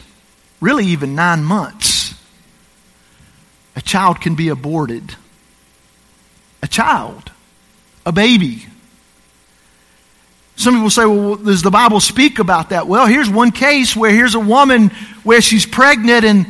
really 0.65 0.87
even 0.87 1.13
nine 1.13 1.43
months, 1.43 2.15
a 3.75 3.81
child 3.81 4.19
can 4.19 4.33
be 4.33 4.49
aborted. 4.49 5.15
A 6.63 6.67
child, 6.67 7.31
a 8.05 8.11
baby. 8.11 8.65
Some 10.55 10.73
people 10.73 10.89
say, 10.89 11.05
well, 11.05 11.35
does 11.35 11.61
the 11.61 11.69
Bible 11.69 11.99
speak 11.99 12.39
about 12.39 12.69
that? 12.69 12.87
Well, 12.87 13.05
here's 13.05 13.29
one 13.29 13.51
case 13.51 13.95
where 13.95 14.11
here's 14.11 14.33
a 14.33 14.39
woman 14.39 14.89
where 15.23 15.41
she's 15.41 15.67
pregnant 15.67 16.25
and 16.25 16.47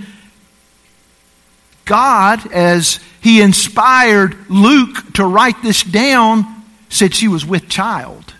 God, 1.84 2.51
as 2.51 3.00
he 3.22 3.41
inspired 3.41 4.50
Luke 4.50 5.13
to 5.15 5.25
write 5.25 5.62
this 5.62 5.84
down, 5.84 6.45
said 6.89 7.13
she 7.13 7.27
was 7.27 7.45
with 7.45 7.67
child. 7.67 8.34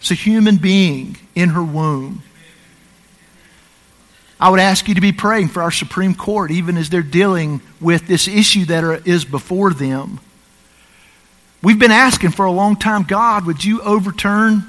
It's 0.00 0.10
a 0.10 0.14
human 0.14 0.58
being 0.58 1.16
in 1.34 1.48
her 1.50 1.62
womb. 1.62 2.22
I 4.40 4.50
would 4.50 4.60
ask 4.60 4.86
you 4.86 4.94
to 4.94 5.00
be 5.00 5.12
praying 5.12 5.48
for 5.48 5.62
our 5.62 5.70
Supreme 5.70 6.14
Court, 6.14 6.50
even 6.50 6.76
as 6.76 6.90
they're 6.90 7.02
dealing 7.02 7.60
with 7.80 8.06
this 8.06 8.28
issue 8.28 8.66
that 8.66 8.84
are, 8.84 8.94
is 9.04 9.24
before 9.24 9.72
them. 9.72 10.20
We've 11.60 11.78
been 11.78 11.90
asking 11.90 12.30
for 12.30 12.46
a 12.46 12.52
long 12.52 12.76
time, 12.76 13.02
God, 13.02 13.46
would 13.46 13.64
you 13.64 13.80
overturn? 13.82 14.62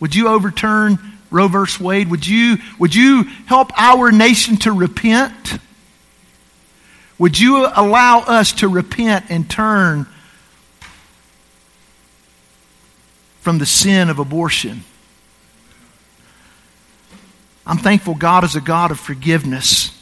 Would 0.00 0.14
you 0.14 0.28
overturn 0.28 0.98
Roe 1.30 1.48
versus 1.48 1.80
Wade? 1.80 2.10
Would 2.10 2.26
you, 2.26 2.58
would 2.78 2.94
you 2.94 3.24
help 3.46 3.72
our 3.76 4.12
nation 4.12 4.58
to 4.58 4.72
repent? 4.72 5.58
Would 7.18 7.38
you 7.38 7.66
allow 7.66 8.20
us 8.20 8.52
to 8.54 8.68
repent 8.68 9.26
and 9.30 9.48
turn 9.48 10.06
from 13.40 13.58
the 13.58 13.66
sin 13.66 14.10
of 14.10 14.18
abortion? 14.18 14.84
I'm 17.68 17.76
thankful 17.76 18.14
God 18.14 18.44
is 18.44 18.56
a 18.56 18.62
God 18.62 18.90
of 18.90 18.98
forgiveness. 18.98 19.94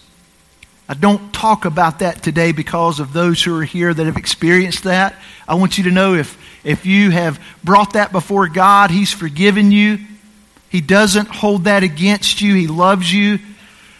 I 0.88 0.94
don't 0.94 1.32
talk 1.32 1.64
about 1.64 1.98
that 1.98 2.22
today 2.22 2.52
because 2.52 3.00
of 3.00 3.12
those 3.12 3.42
who 3.42 3.58
are 3.58 3.64
here 3.64 3.92
that 3.92 4.06
have 4.06 4.16
experienced 4.16 4.84
that. 4.84 5.16
I 5.48 5.56
want 5.56 5.76
you 5.76 5.84
to 5.84 5.90
know 5.90 6.14
if, 6.14 6.38
if 6.62 6.86
you 6.86 7.10
have 7.10 7.42
brought 7.64 7.94
that 7.94 8.12
before 8.12 8.46
God, 8.46 8.92
He's 8.92 9.12
forgiven 9.12 9.72
you. 9.72 9.98
He 10.68 10.80
doesn't 10.80 11.28
hold 11.28 11.64
that 11.64 11.82
against 11.82 12.40
you. 12.40 12.54
He 12.54 12.68
loves 12.68 13.12
you. 13.12 13.40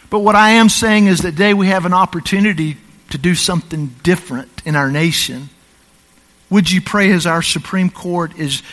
But 0.09 0.19
what 0.19 0.37
I 0.37 0.51
am 0.51 0.69
saying 0.69 1.07
is 1.07 1.19
that 1.19 1.31
today 1.31 1.53
we 1.53 1.67
have 1.67 1.85
an 1.85 1.93
opportunity 1.93 2.77
to 3.09 3.17
do 3.17 3.35
something 3.35 3.93
different 4.01 4.61
in 4.65 4.77
our 4.77 4.89
nation. 4.89 5.49
Would 6.49 6.71
you 6.71 6.79
pray 6.79 7.11
as 7.11 7.25
our 7.25 7.41
Supreme 7.41 7.89
Court 7.89 8.37
is 8.37 8.63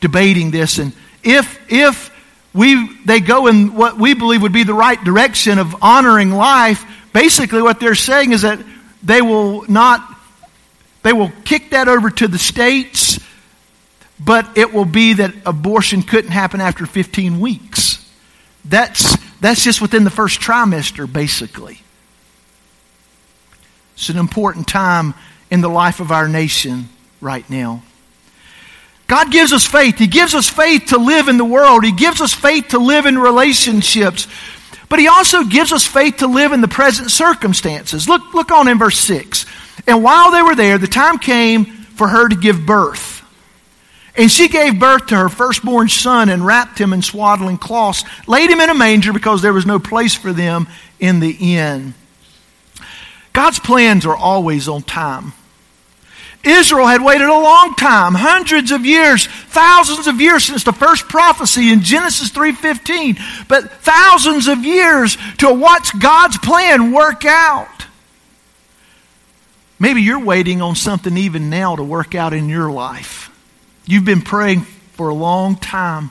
debating 0.00 0.50
this? 0.50 0.76
And 0.76 0.92
if, 1.22 1.58
if 1.72 2.11
we, 2.54 2.96
they 3.04 3.20
go 3.20 3.46
in 3.46 3.74
what 3.74 3.98
we 3.98 4.14
believe 4.14 4.42
would 4.42 4.52
be 4.52 4.64
the 4.64 4.74
right 4.74 5.02
direction 5.02 5.58
of 5.58 5.82
honoring 5.82 6.30
life, 6.30 6.84
basically 7.12 7.62
what 7.62 7.80
they're 7.80 7.94
saying 7.94 8.32
is 8.32 8.42
that 8.42 8.58
they 9.02 9.22
will 9.22 9.64
not, 9.70 10.06
they 11.02 11.12
will 11.12 11.32
kick 11.44 11.70
that 11.70 11.88
over 11.88 12.10
to 12.10 12.28
the 12.28 12.38
states, 12.38 13.18
but 14.20 14.56
it 14.56 14.72
will 14.72 14.84
be 14.84 15.14
that 15.14 15.34
abortion 15.46 16.02
couldn't 16.02 16.30
happen 16.30 16.60
after 16.60 16.86
15 16.86 17.40
weeks. 17.40 17.98
That's, 18.64 19.16
that's 19.40 19.64
just 19.64 19.80
within 19.80 20.04
the 20.04 20.10
first 20.10 20.40
trimester, 20.40 21.10
basically. 21.10 21.80
It's 23.94 24.08
an 24.08 24.18
important 24.18 24.68
time 24.68 25.14
in 25.50 25.60
the 25.60 25.68
life 25.68 26.00
of 26.00 26.12
our 26.12 26.28
nation 26.28 26.88
right 27.20 27.48
now. 27.50 27.82
God 29.12 29.30
gives 29.30 29.52
us 29.52 29.66
faith. 29.66 29.98
He 29.98 30.06
gives 30.06 30.34
us 30.34 30.48
faith 30.48 30.86
to 30.86 30.96
live 30.96 31.28
in 31.28 31.36
the 31.36 31.44
world. 31.44 31.84
He 31.84 31.92
gives 31.92 32.22
us 32.22 32.32
faith 32.32 32.68
to 32.68 32.78
live 32.78 33.04
in 33.04 33.18
relationships. 33.18 34.26
But 34.88 35.00
he 35.00 35.06
also 35.06 35.44
gives 35.44 35.70
us 35.70 35.86
faith 35.86 36.16
to 36.20 36.26
live 36.26 36.52
in 36.52 36.62
the 36.62 36.66
present 36.66 37.10
circumstances. 37.10 38.08
Look, 38.08 38.32
look 38.32 38.50
on 38.50 38.68
in 38.68 38.78
verse 38.78 38.98
6. 39.00 39.44
And 39.86 40.02
while 40.02 40.30
they 40.30 40.40
were 40.40 40.54
there, 40.54 40.78
the 40.78 40.86
time 40.86 41.18
came 41.18 41.66
for 41.66 42.08
her 42.08 42.26
to 42.26 42.34
give 42.34 42.64
birth. 42.64 43.22
And 44.16 44.30
she 44.30 44.48
gave 44.48 44.80
birth 44.80 45.08
to 45.08 45.16
her 45.16 45.28
firstborn 45.28 45.90
son 45.90 46.30
and 46.30 46.46
wrapped 46.46 46.78
him 46.78 46.94
in 46.94 47.02
swaddling 47.02 47.58
cloths, 47.58 48.04
laid 48.26 48.48
him 48.48 48.60
in 48.62 48.70
a 48.70 48.74
manger 48.74 49.12
because 49.12 49.42
there 49.42 49.52
was 49.52 49.66
no 49.66 49.78
place 49.78 50.14
for 50.14 50.32
them 50.32 50.66
in 50.98 51.20
the 51.20 51.36
inn. 51.38 51.92
God's 53.34 53.58
plans 53.58 54.06
are 54.06 54.16
always 54.16 54.68
on 54.68 54.80
time. 54.80 55.34
Israel 56.44 56.86
had 56.86 57.02
waited 57.02 57.28
a 57.28 57.38
long 57.38 57.74
time, 57.74 58.14
hundreds 58.14 58.72
of 58.72 58.84
years, 58.84 59.26
thousands 59.26 60.06
of 60.06 60.20
years 60.20 60.44
since 60.44 60.64
the 60.64 60.72
first 60.72 61.08
prophecy 61.08 61.72
in 61.72 61.82
Genesis 61.82 62.30
3:15, 62.30 63.18
but 63.48 63.82
thousands 63.82 64.48
of 64.48 64.64
years 64.64 65.16
to 65.38 65.52
watch 65.52 65.98
God's 65.98 66.38
plan 66.38 66.92
work 66.92 67.24
out. 67.24 67.86
Maybe 69.78 70.02
you're 70.02 70.20
waiting 70.20 70.62
on 70.62 70.76
something 70.76 71.16
even 71.16 71.50
now 71.50 71.76
to 71.76 71.82
work 71.82 72.14
out 72.14 72.32
in 72.32 72.48
your 72.48 72.70
life. 72.70 73.30
You've 73.84 74.04
been 74.04 74.22
praying 74.22 74.66
for 74.92 75.08
a 75.08 75.14
long 75.14 75.56
time. 75.56 76.10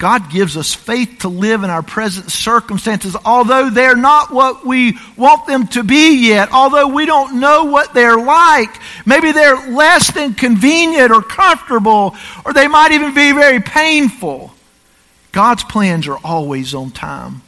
God 0.00 0.30
gives 0.30 0.56
us 0.56 0.72
faith 0.72 1.18
to 1.20 1.28
live 1.28 1.62
in 1.62 1.68
our 1.68 1.82
present 1.82 2.30
circumstances, 2.30 3.14
although 3.22 3.68
they're 3.68 3.94
not 3.94 4.32
what 4.32 4.64
we 4.64 4.96
want 5.14 5.46
them 5.46 5.66
to 5.68 5.84
be 5.84 6.26
yet, 6.26 6.50
although 6.52 6.88
we 6.88 7.04
don't 7.04 7.38
know 7.38 7.64
what 7.64 7.92
they're 7.92 8.16
like. 8.16 8.70
Maybe 9.04 9.30
they're 9.32 9.68
less 9.68 10.10
than 10.10 10.32
convenient 10.32 11.12
or 11.12 11.20
comfortable, 11.20 12.16
or 12.46 12.54
they 12.54 12.66
might 12.66 12.92
even 12.92 13.12
be 13.12 13.32
very 13.32 13.60
painful. 13.60 14.54
God's 15.32 15.64
plans 15.64 16.08
are 16.08 16.18
always 16.24 16.74
on 16.74 16.92
time. 16.92 17.42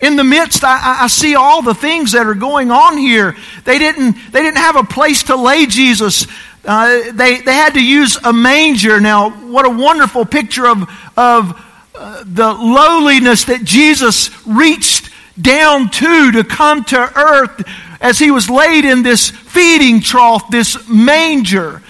In 0.00 0.14
the 0.14 0.24
midst, 0.24 0.62
I, 0.62 1.02
I, 1.02 1.06
see 1.08 1.34
all 1.34 1.60
the 1.62 1.74
things 1.74 2.12
that 2.12 2.26
are 2.26 2.34
going 2.34 2.70
on 2.70 2.96
here. 2.96 3.36
They 3.64 3.78
didn't, 3.78 4.16
they 4.30 4.42
didn't 4.42 4.58
have 4.58 4.76
a 4.76 4.84
place 4.84 5.24
to 5.24 5.34
lay 5.34 5.66
Jesus. 5.66 6.28
Uh, 6.64 7.12
they, 7.12 7.40
they 7.40 7.54
had 7.54 7.74
to 7.74 7.84
use 7.84 8.16
a 8.22 8.32
manger. 8.32 9.00
Now, 9.00 9.30
what 9.30 9.64
a 9.64 9.70
wonderful 9.70 10.24
picture 10.24 10.66
of, 10.66 10.88
of 11.16 11.60
uh, 11.94 12.24
the 12.24 12.52
lowliness 12.52 13.44
that 13.44 13.64
Jesus 13.64 14.30
reached 14.46 15.10
down 15.40 15.90
to 15.90 16.32
to 16.32 16.44
come 16.44 16.84
to 16.84 17.18
earth 17.18 17.62
as 18.00 18.18
he 18.18 18.30
was 18.30 18.50
laid 18.50 18.84
in 18.84 19.02
this 19.02 19.30
feeding 19.30 20.00
trough, 20.00 20.50
this 20.50 20.88
manger. 20.88 21.82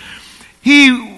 He 0.60 1.10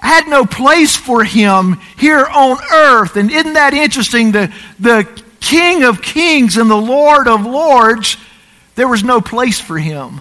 had 0.00 0.26
no 0.28 0.44
place 0.44 0.96
for 0.96 1.24
him 1.24 1.80
here 1.96 2.24
on 2.24 2.58
earth. 2.72 3.16
And 3.16 3.30
isn't 3.30 3.54
that 3.54 3.74
interesting? 3.74 4.32
The, 4.32 4.52
the 4.78 5.06
King 5.40 5.84
of 5.84 6.02
kings 6.02 6.56
and 6.56 6.70
the 6.70 6.76
Lord 6.76 7.28
of 7.28 7.46
lords, 7.46 8.16
there 8.74 8.88
was 8.88 9.04
no 9.04 9.20
place 9.20 9.60
for 9.60 9.78
him. 9.78 10.20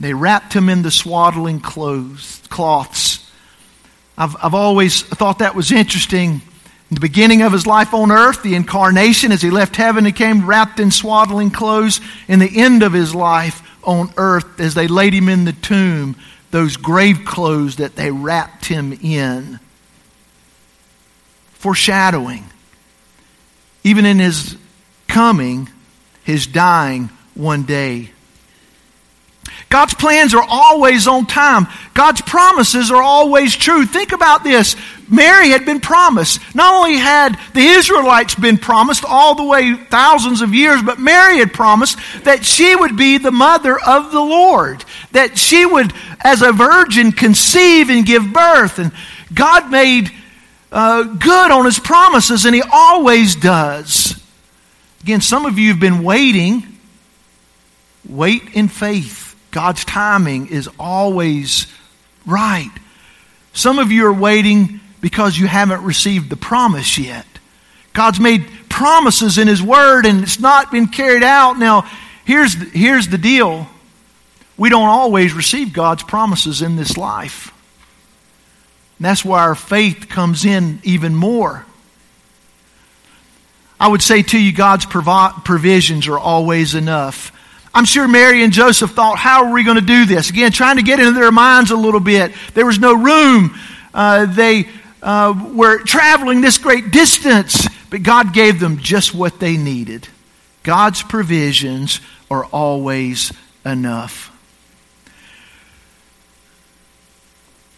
They 0.00 0.14
wrapped 0.14 0.54
him 0.54 0.70
in 0.70 0.82
the 0.82 0.90
swaddling 0.90 1.60
clothes, 1.60 2.42
cloths. 2.48 3.30
I've, 4.16 4.34
I've 4.42 4.54
always 4.54 5.02
thought 5.02 5.40
that 5.40 5.54
was 5.54 5.70
interesting. 5.70 6.40
In 6.90 6.94
the 6.94 7.00
beginning 7.00 7.42
of 7.42 7.52
his 7.52 7.66
life 7.66 7.92
on 7.92 8.10
earth, 8.10 8.42
the 8.42 8.54
incarnation, 8.54 9.30
as 9.30 9.42
he 9.42 9.50
left 9.50 9.76
heaven, 9.76 10.04
he 10.04 10.12
came 10.12 10.46
wrapped 10.46 10.80
in 10.80 10.90
swaddling 10.90 11.50
clothes. 11.50 12.00
In 12.26 12.38
the 12.38 12.60
end 12.60 12.82
of 12.82 12.94
his 12.94 13.14
life 13.14 13.62
on 13.84 14.12
earth, 14.16 14.58
as 14.58 14.74
they 14.74 14.88
laid 14.88 15.12
him 15.12 15.28
in 15.28 15.44
the 15.44 15.52
tomb, 15.52 16.16
those 16.50 16.76
grave 16.76 17.24
clothes 17.24 17.76
that 17.76 17.94
they 17.94 18.10
wrapped 18.10 18.64
him 18.64 18.92
in. 19.02 19.60
Foreshadowing. 21.52 22.44
Even 23.84 24.06
in 24.06 24.18
his 24.18 24.56
coming, 25.06 25.68
his 26.24 26.46
dying 26.46 27.10
one 27.34 27.62
day. 27.64 28.10
God's 29.70 29.94
plans 29.94 30.34
are 30.34 30.44
always 30.46 31.06
on 31.06 31.26
time. 31.26 31.68
God's 31.94 32.20
promises 32.20 32.90
are 32.90 33.02
always 33.02 33.54
true. 33.54 33.86
Think 33.86 34.10
about 34.10 34.42
this. 34.42 34.74
Mary 35.08 35.50
had 35.50 35.64
been 35.64 35.78
promised. 35.78 36.40
Not 36.56 36.74
only 36.74 36.96
had 36.96 37.38
the 37.54 37.60
Israelites 37.60 38.34
been 38.34 38.58
promised 38.58 39.04
all 39.06 39.36
the 39.36 39.44
way 39.44 39.74
thousands 39.74 40.42
of 40.42 40.52
years, 40.54 40.82
but 40.82 40.98
Mary 40.98 41.38
had 41.38 41.52
promised 41.52 41.98
that 42.24 42.44
she 42.44 42.74
would 42.74 42.96
be 42.96 43.18
the 43.18 43.30
mother 43.30 43.78
of 43.78 44.10
the 44.10 44.20
Lord. 44.20 44.84
That 45.12 45.38
she 45.38 45.64
would, 45.64 45.92
as 46.20 46.42
a 46.42 46.50
virgin, 46.50 47.12
conceive 47.12 47.90
and 47.90 48.04
give 48.04 48.32
birth. 48.32 48.80
And 48.80 48.90
God 49.32 49.70
made 49.70 50.10
uh, 50.72 51.04
good 51.04 51.50
on 51.52 51.64
his 51.64 51.78
promises, 51.78 52.44
and 52.44 52.56
he 52.56 52.62
always 52.72 53.36
does. 53.36 54.20
Again, 55.02 55.20
some 55.20 55.46
of 55.46 55.60
you 55.60 55.70
have 55.70 55.80
been 55.80 56.02
waiting. 56.02 56.66
Wait 58.08 58.42
in 58.54 58.66
faith. 58.66 59.29
God's 59.50 59.84
timing 59.84 60.48
is 60.48 60.68
always 60.78 61.66
right. 62.26 62.70
Some 63.52 63.78
of 63.78 63.90
you 63.90 64.06
are 64.06 64.12
waiting 64.12 64.80
because 65.00 65.38
you 65.38 65.46
haven't 65.46 65.82
received 65.82 66.30
the 66.30 66.36
promise 66.36 66.98
yet. 66.98 67.26
God's 67.92 68.20
made 68.20 68.46
promises 68.68 69.38
in 69.38 69.48
His 69.48 69.62
Word 69.62 70.06
and 70.06 70.22
it's 70.22 70.38
not 70.38 70.70
been 70.70 70.86
carried 70.86 71.24
out. 71.24 71.58
Now, 71.58 71.90
here's 72.24 72.56
the, 72.56 72.64
here's 72.66 73.08
the 73.08 73.18
deal 73.18 73.66
we 74.56 74.68
don't 74.68 74.88
always 74.88 75.32
receive 75.32 75.72
God's 75.72 76.02
promises 76.02 76.60
in 76.60 76.76
this 76.76 76.98
life. 76.98 77.50
And 78.98 79.06
that's 79.06 79.24
why 79.24 79.40
our 79.40 79.54
faith 79.54 80.08
comes 80.10 80.44
in 80.44 80.80
even 80.84 81.14
more. 81.14 81.64
I 83.80 83.88
would 83.88 84.02
say 84.02 84.20
to 84.20 84.38
you, 84.38 84.52
God's 84.52 84.84
provi- 84.84 85.40
provisions 85.44 86.06
are 86.06 86.18
always 86.18 86.74
enough. 86.74 87.32
I'm 87.72 87.84
sure 87.84 88.08
Mary 88.08 88.42
and 88.42 88.52
Joseph 88.52 88.90
thought, 88.90 89.16
how 89.16 89.44
are 89.44 89.52
we 89.52 89.62
going 89.62 89.76
to 89.76 89.84
do 89.84 90.04
this? 90.04 90.30
Again, 90.30 90.50
trying 90.50 90.76
to 90.76 90.82
get 90.82 90.98
into 90.98 91.12
their 91.12 91.30
minds 91.30 91.70
a 91.70 91.76
little 91.76 92.00
bit. 92.00 92.32
There 92.54 92.66
was 92.66 92.80
no 92.80 92.94
room. 92.94 93.56
Uh, 93.94 94.26
they 94.26 94.68
uh, 95.02 95.50
were 95.54 95.78
traveling 95.78 96.40
this 96.40 96.58
great 96.58 96.90
distance, 96.90 97.68
but 97.88 98.02
God 98.02 98.32
gave 98.34 98.58
them 98.58 98.78
just 98.78 99.14
what 99.14 99.38
they 99.38 99.56
needed. 99.56 100.08
God's 100.62 101.02
provisions 101.02 102.00
are 102.30 102.44
always 102.46 103.32
enough. 103.64 104.26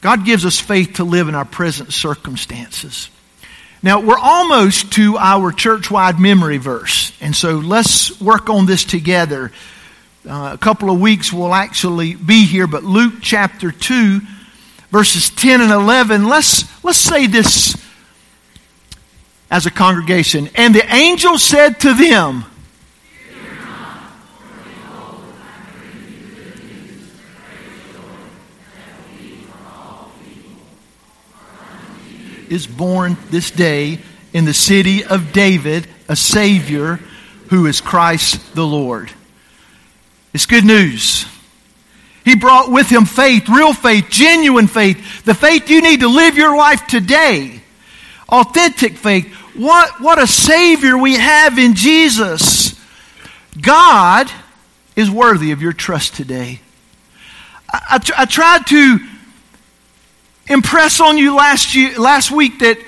God 0.01 0.25
gives 0.25 0.45
us 0.45 0.59
faith 0.59 0.95
to 0.95 1.05
live 1.05 1.29
in 1.29 1.35
our 1.35 1.45
present 1.45 1.93
circumstances. 1.93 3.09
Now, 3.85 4.01
we're 4.01 4.19
almost 4.19 4.93
to 4.93 5.17
our 5.19 5.53
church 5.53 5.91
wide 5.91 6.19
memory 6.19 6.59
verse, 6.59 7.13
and 7.21 7.35
so 7.35 7.59
let's 7.59 8.21
work 8.21 8.49
on 8.49 8.67
this 8.67 8.85
together. 8.85 9.53
Uh, 10.29 10.51
a 10.53 10.59
couple 10.59 10.91
of 10.91 11.01
weeks 11.01 11.33
we'll 11.33 11.55
actually 11.55 12.15
be 12.15 12.47
here, 12.47 12.67
but 12.67 12.85
Luke 12.85 13.15
chapter 13.21 13.73
2, 13.73 14.21
verses 14.91 15.31
10 15.31 15.61
and 15.61 15.73
11, 15.73 16.29
let's, 16.29 16.65
let's 16.85 16.99
say 16.99 17.27
this 17.27 17.77
as 19.51 19.67
a 19.67 19.71
congregation. 19.71 20.49
And 20.55 20.75
the 20.75 20.95
angel 20.95 21.39
said 21.39 21.81
to 21.81 21.95
them, 21.95 22.45
is 32.49 32.67
born 32.67 33.17
this 33.31 33.51
day 33.51 33.99
in 34.35 34.45
the 34.45 34.53
city 34.53 35.03
of 35.03 35.33
David 35.33 35.89
a 36.07 36.15
Savior 36.15 37.01
who 37.49 37.65
is 37.67 37.81
Christ 37.81 38.55
the 38.55 38.67
Lord. 38.67 39.11
It's 40.33 40.47
good 40.47 40.65
news. 40.65 41.27
He 42.25 42.37
brought 42.37 42.71
with 42.71 42.89
him 42.89 43.05
faith, 43.05 43.49
real 43.49 43.75
faith, 43.75 44.07
genuine 44.09 44.69
faith, 44.69 45.25
the 45.25 45.35
faith 45.35 45.69
you 45.69 45.83
need 45.83 46.01
to 46.01 46.09
live 46.09 46.37
your 46.37 46.57
life 46.57 46.87
today. 46.87 47.61
Authentic 48.29 48.97
faith. 48.97 49.33
What, 49.55 50.01
what 50.01 50.19
a 50.19 50.27
Savior 50.27 50.97
we 50.97 51.15
have 51.15 51.59
in 51.59 51.75
Jesus. 51.75 52.81
God 53.61 54.31
is 54.97 55.11
worthy 55.11 55.53
of 55.53 55.61
your 55.61 55.73
trust 55.73 56.15
today. 56.15 56.61
I, 57.69 58.01
I, 58.17 58.23
I 58.23 58.25
tried 58.25 58.67
to 58.69 58.99
impress 60.49 61.01
on 61.01 61.19
you 61.19 61.37
last, 61.37 61.75
year, 61.75 61.99
last 61.99 62.31
week 62.31 62.61
that 62.61 62.79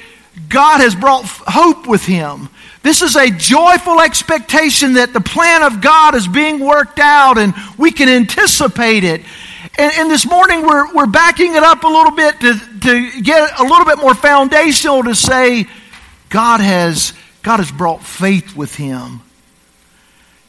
God 0.49 0.81
has 0.81 0.95
brought 0.95 1.25
hope 1.27 1.87
with 1.87 2.05
him. 2.05 2.49
This 2.85 3.01
is 3.01 3.17
a 3.17 3.31
joyful 3.31 4.03
expectation 4.03 4.93
that 4.95 5.15
the 5.15 5.21
plan 5.23 5.63
of 5.63 5.81
God 5.81 6.15
is 6.15 6.29
being 6.29 6.61
worked 6.61 6.99
out 6.99 7.39
and 7.39 7.55
we 7.79 7.91
can 7.91 8.11
anticipate 8.11 9.05
it. 9.05 9.23
And, 9.79 9.93
and 9.95 10.11
this 10.11 10.27
morning 10.27 10.67
we're, 10.67 10.93
we're 10.93 11.07
backing 11.07 11.55
it 11.55 11.63
up 11.63 11.83
a 11.85 11.89
little 11.89 12.11
bit 12.11 12.39
to, 12.41 12.61
to 12.81 13.23
get 13.23 13.59
a 13.59 13.63
little 13.63 13.87
bit 13.87 13.97
more 13.97 14.15
foundational 14.15 15.03
to 15.05 15.15
say 15.15 15.67
God 16.29 16.61
has, 16.61 17.15
God 17.43 17.57
has 17.57 17.73
brought 17.73 18.03
faith 18.03 18.55
with 18.55 18.75
him. 18.75 19.23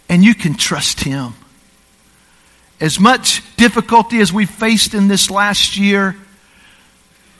And 0.09 0.21
you 0.21 0.35
can 0.35 0.55
trust 0.55 1.05
him. 1.05 1.35
As 2.81 2.99
much 2.99 3.43
difficulty 3.55 4.19
as 4.19 4.33
we've 4.33 4.49
faced 4.49 4.93
in 4.93 5.07
this 5.07 5.31
last 5.31 5.77
year, 5.77 6.17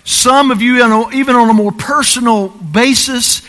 some 0.06 0.52
of 0.52 0.62
you, 0.62 0.78
even 1.12 1.36
on 1.36 1.50
a 1.50 1.54
more 1.54 1.74
personal 1.74 2.48
basis, 2.48 3.42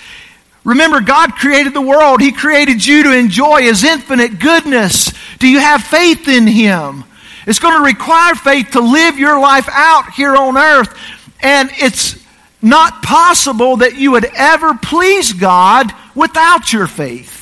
remember 0.66 1.00
God 1.00 1.34
created 1.36 1.72
the 1.72 1.80
world. 1.80 2.20
He 2.20 2.32
created 2.32 2.84
you 2.84 3.04
to 3.04 3.12
enjoy 3.12 3.62
His 3.62 3.84
infinite 3.84 4.38
goodness. 4.38 5.12
Do 5.38 5.48
you 5.48 5.60
have 5.60 5.82
faith 5.82 6.28
in 6.28 6.46
Him? 6.46 7.04
It's 7.46 7.60
going 7.60 7.76
to 7.78 7.84
require 7.84 8.34
faith 8.34 8.72
to 8.72 8.80
live 8.80 9.18
your 9.18 9.40
life 9.40 9.68
out 9.70 10.12
here 10.12 10.36
on 10.36 10.58
earth. 10.58 10.94
And 11.40 11.70
it's 11.74 12.22
not 12.60 13.02
possible 13.02 13.78
that 13.78 13.96
you 13.96 14.10
would 14.10 14.26
ever 14.36 14.74
please 14.74 15.32
God 15.32 15.92
without 16.14 16.72
your 16.72 16.88
faith. 16.88 17.34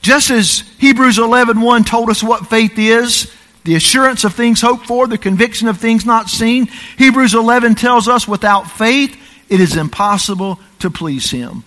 Just 0.00 0.30
as 0.30 0.64
Hebrews 0.78 1.18
11.1 1.18 1.86
told 1.86 2.10
us 2.10 2.24
what 2.24 2.48
faith 2.48 2.76
is, 2.76 3.32
the 3.62 3.76
assurance 3.76 4.24
of 4.24 4.34
things 4.34 4.60
hoped 4.60 4.86
for, 4.86 5.06
the 5.06 5.16
conviction 5.16 5.68
of 5.68 5.78
things 5.78 6.04
not 6.04 6.28
seen. 6.28 6.66
Hebrews 6.98 7.34
11 7.34 7.76
tells 7.76 8.08
us 8.08 8.26
without 8.26 8.68
faith, 8.68 9.16
it 9.52 9.60
is 9.60 9.76
impossible 9.76 10.58
to 10.78 10.90
please 10.90 11.30
Him. 11.30 11.62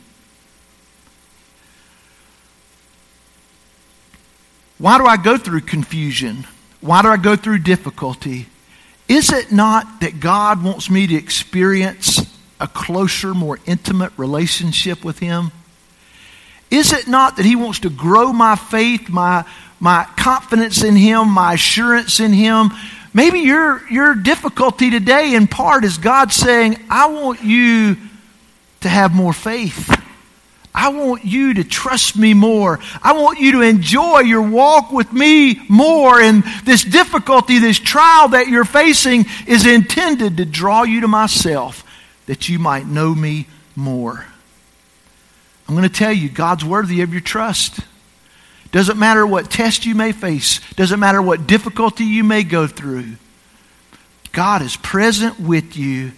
Why 4.79 4.97
do 4.97 5.05
I 5.05 5.17
go 5.17 5.37
through 5.37 5.61
confusion? 5.61 6.47
Why 6.81 7.03
do 7.03 7.09
I 7.09 7.17
go 7.17 7.35
through 7.35 7.59
difficulty? 7.59 8.47
Is 9.07 9.31
it 9.31 9.51
not 9.51 10.01
that 10.01 10.19
God 10.19 10.63
wants 10.63 10.89
me 10.89 11.05
to 11.05 11.13
experience 11.13 12.19
a 12.59 12.67
closer, 12.67 13.35
more 13.35 13.59
intimate 13.67 14.11
relationship 14.17 15.05
with 15.05 15.19
Him? 15.19 15.51
Is 16.71 16.91
it 16.91 17.07
not 17.07 17.37
that 17.37 17.45
He 17.45 17.55
wants 17.55 17.81
to 17.81 17.91
grow 17.91 18.33
my 18.33 18.55
faith, 18.55 19.09
my, 19.09 19.45
my 19.79 20.07
confidence 20.17 20.83
in 20.83 20.95
Him, 20.95 21.29
my 21.29 21.53
assurance 21.53 22.19
in 22.19 22.33
Him. 22.33 22.71
Maybe 23.15 23.39
your, 23.39 23.81
your 23.89 24.13
difficulty 24.13 24.91
today, 24.91 25.35
in 25.35 25.47
part, 25.47 25.85
is 25.85 25.97
God 25.97 26.33
saying, 26.33 26.77
I 26.89 27.07
want 27.07 27.41
you 27.41 27.95
to 28.81 28.89
have 28.89 29.15
more 29.15 29.31
faith. 29.31 29.89
I 30.73 30.89
want 30.89 31.23
you 31.23 31.53
to 31.53 31.63
trust 31.63 32.17
me 32.17 32.33
more. 32.33 32.81
I 33.01 33.13
want 33.13 33.39
you 33.39 33.53
to 33.53 33.61
enjoy 33.61 34.19
your 34.19 34.41
walk 34.41 34.91
with 34.91 35.13
me 35.13 35.61
more. 35.69 36.19
And 36.19 36.43
this 36.65 36.83
difficulty, 36.83 37.59
this 37.59 37.79
trial 37.79 38.27
that 38.27 38.49
you're 38.49 38.65
facing 38.65 39.23
is 39.47 39.65
intended 39.65 40.35
to 40.35 40.43
draw 40.43 40.83
you 40.83 40.99
to 40.99 41.07
myself 41.07 41.85
that 42.25 42.49
you 42.49 42.59
might 42.59 42.85
know 42.85 43.15
me 43.15 43.47
more. 43.77 44.25
I'm 45.69 45.75
going 45.75 45.87
to 45.87 45.95
tell 45.95 46.11
you, 46.11 46.27
God's 46.27 46.65
worthy 46.65 46.99
of 46.99 47.13
your 47.13 47.21
trust. 47.21 47.79
Doesn't 48.75 48.99
matter 48.99 49.25
what 49.25 49.49
test 49.49 49.85
you 49.85 49.95
may 49.95 50.11
face, 50.11 50.59
doesn't 50.73 50.99
matter 50.99 51.21
what 51.21 51.47
difficulty 51.47 52.03
you 52.03 52.25
may 52.25 52.43
go 52.43 52.67
through. 52.67 53.13
God 54.33 54.61
is 54.61 54.75
present 54.75 55.39
with 55.39 55.77
you, 55.77 56.11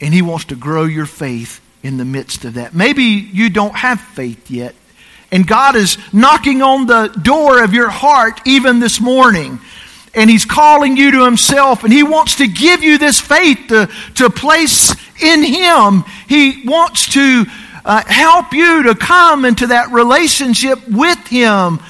and 0.00 0.14
He 0.14 0.22
wants 0.22 0.46
to 0.46 0.56
grow 0.56 0.84
your 0.84 1.04
faith 1.04 1.60
in 1.82 1.98
the 1.98 2.06
midst 2.06 2.46
of 2.46 2.54
that. 2.54 2.74
Maybe 2.74 3.02
you 3.02 3.50
don't 3.50 3.76
have 3.76 4.00
faith 4.00 4.50
yet, 4.50 4.74
and 5.30 5.46
God 5.46 5.76
is 5.76 5.98
knocking 6.14 6.62
on 6.62 6.86
the 6.86 7.08
door 7.08 7.62
of 7.62 7.74
your 7.74 7.90
heart 7.90 8.40
even 8.46 8.80
this 8.80 8.98
morning. 8.98 9.60
And 10.14 10.30
he's 10.30 10.46
calling 10.46 10.96
you 10.96 11.10
to 11.10 11.24
himself, 11.26 11.84
and 11.84 11.92
he 11.92 12.04
wants 12.04 12.36
to 12.36 12.48
give 12.48 12.82
you 12.82 12.96
this 12.96 13.20
faith 13.20 13.66
to, 13.68 13.90
to 14.14 14.30
place 14.30 14.96
in 15.22 15.42
him. 15.42 16.04
He 16.26 16.62
wants 16.64 17.12
to 17.12 17.44
uh, 17.88 18.04
help 18.06 18.52
you 18.52 18.82
to 18.84 18.94
come 18.94 19.46
into 19.46 19.68
that 19.68 19.90
relationship 19.90 20.86
with 20.86 21.26
Him. 21.26 21.80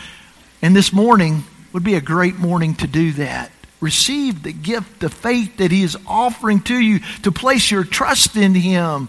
And 0.63 0.75
this 0.75 0.93
morning 0.93 1.43
would 1.73 1.83
be 1.83 1.97
a 1.97 2.01
great 2.01 2.37
morning 2.37 2.77
to 2.77 2.87
do 2.87 3.13
that. 3.15 3.51
Receive 3.81 4.45
the 4.45 4.53
gift 4.53 5.03
of 5.03 5.13
faith 5.13 5.57
that 5.57 5.73
He 5.73 5.83
is 5.83 5.99
offering 6.07 6.61
to 6.63 6.79
you 6.79 7.01
to 7.23 7.33
place 7.33 7.69
your 7.71 7.83
trust 7.83 8.37
in 8.37 8.55
Him. 8.55 9.09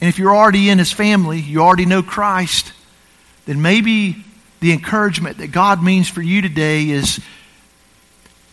And 0.00 0.08
if 0.08 0.18
you're 0.18 0.34
already 0.34 0.70
in 0.70 0.78
His 0.78 0.92
family, 0.92 1.40
you 1.40 1.60
already 1.60 1.86
know 1.86 2.04
Christ, 2.04 2.72
then 3.46 3.60
maybe 3.60 4.24
the 4.60 4.72
encouragement 4.72 5.38
that 5.38 5.50
God 5.50 5.82
means 5.82 6.08
for 6.08 6.22
you 6.22 6.40
today 6.40 6.88
is 6.88 7.20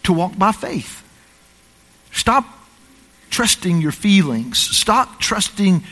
to 0.03 0.13
walk 0.13 0.35
by 0.39 0.51
faith. 0.51 1.07
Stop 2.11 2.45
trusting 3.29 3.79
your 3.79 3.91
feelings. 3.91 4.57
Stop 4.57 5.19
trusting 5.19 5.83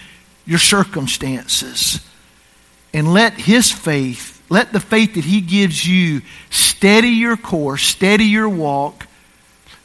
your 0.45 0.60
circumstances. 0.60 1.99
And 2.93 3.13
let 3.13 3.34
His 3.34 3.71
faith, 3.71 4.43
let 4.49 4.73
the 4.73 4.80
faith 4.80 5.15
that 5.15 5.25
He 5.25 5.41
gives 5.41 5.86
you 5.86 6.21
steady 6.49 7.10
your 7.10 7.38
course, 7.38 7.84
steady 7.84 8.25
your 8.25 8.49
walk, 8.49 9.06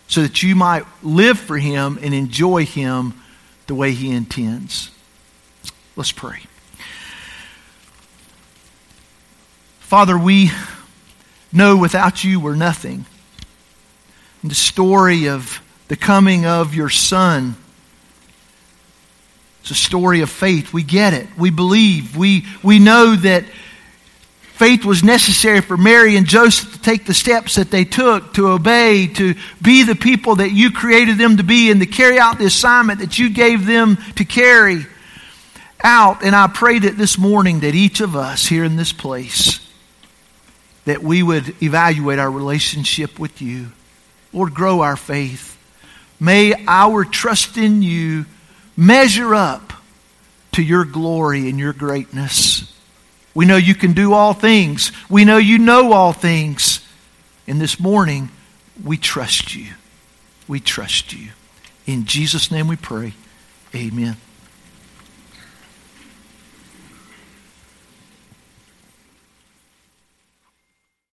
so 0.07 0.23
that 0.23 0.43
you 0.43 0.55
might 0.55 0.85
live 1.03 1.39
for 1.39 1.59
Him 1.59 1.99
and 2.01 2.15
enjoy 2.15 2.65
Him 2.65 3.15
the 3.67 3.75
way 3.75 3.93
He 3.93 4.11
intends. 4.11 4.91
Let's 5.97 6.13
pray. 6.13 6.41
Father, 9.81 10.19
we 10.19 10.51
know 11.53 11.77
without 11.77 12.25
you 12.25 12.41
we're 12.41 12.57
nothing. 12.57 13.07
the 14.43 14.55
story 14.55 15.29
of 15.29 15.63
the 15.89 15.97
coming 15.97 16.45
of 16.47 16.75
your 16.75 16.91
Son 16.91 17.57
it's 19.65 19.71
a 19.71 19.75
story 19.75 20.21
of 20.21 20.29
faith. 20.29 20.75
We 20.75 20.83
get 20.83 21.15
it. 21.15 21.27
We 21.39 21.49
believe. 21.49 22.19
We, 22.19 22.45
we 22.63 22.79
know 22.79 23.17
that 23.17 23.45
faith 24.43 24.85
was 24.85 25.03
necessary 25.03 25.63
for 25.63 25.79
Mary 25.79 26.17
and 26.17 26.27
Joseph 26.27 26.75
to 26.75 26.83
take 26.83 27.07
the 27.07 27.15
steps 27.15 27.55
that 27.55 27.71
they 27.71 27.87
took 27.87 28.35
to 28.35 28.49
obey, 28.49 29.07
to 29.15 29.35
be 29.63 29.83
the 29.83 29.95
people 29.95 30.37
that 30.37 30.51
you 30.51 30.71
created 30.71 31.17
them 31.17 31.39
to 31.39 31.43
be, 31.43 31.71
and 31.71 31.81
to 31.81 31.87
carry 31.87 32.19
out 32.19 32.37
the 32.37 32.45
assignment 32.45 33.01
that 33.01 33.19
you 33.19 33.31
gave 33.31 33.65
them 33.65 33.97
to 34.17 34.27
carry 34.27 34.85
out. 35.83 36.23
And 36.23 36.37
I 36.37 36.47
pray 36.47 36.81
that 36.81 36.99
this 36.99 37.17
morning 37.17 37.61
that 37.61 37.75
each 37.75 38.03
of 38.03 38.15
us 38.15 38.47
here 38.47 38.65
in 38.65 38.77
this 38.77 38.93
place, 38.93 39.67
that 40.85 41.03
we 41.03 41.23
would 41.23 41.63
evaluate 41.63 42.19
our 42.19 42.31
relationship 42.31 43.19
with 43.19 43.41
you. 43.41 43.69
Lord, 44.31 44.53
grow 44.53 44.83
our 44.83 44.97
faith. 44.97 45.57
May 46.21 46.53
our 46.69 47.07
trust 47.07 47.57
in 47.57 47.81
you 47.81 48.27
measure 48.77 49.35
up 49.35 49.73
to 50.53 50.63
your 50.63 50.85
glory 50.85 51.49
and 51.49 51.59
your 51.59 51.73
greatness. 51.73 52.73
We 53.35 53.47
know 53.47 53.57
you 53.57 53.75
can 53.75 53.93
do 53.93 54.13
all 54.13 54.33
things. 54.33 54.93
We 55.11 55.25
know 55.25 55.39
you 55.39 55.59
know 55.59 55.93
all 55.93 56.13
things. 56.13 56.87
And 57.47 57.61
this 57.61 57.81
morning, 57.81 58.31
we 58.83 58.97
trust 58.97 59.55
you. 59.55 59.73
We 60.47 60.61
trust 60.61 61.13
you. 61.13 61.31
In 61.87 62.05
Jesus' 62.05 62.51
name 62.51 62.69
we 62.69 62.77
pray. 62.77 63.15
Amen. 63.75 64.17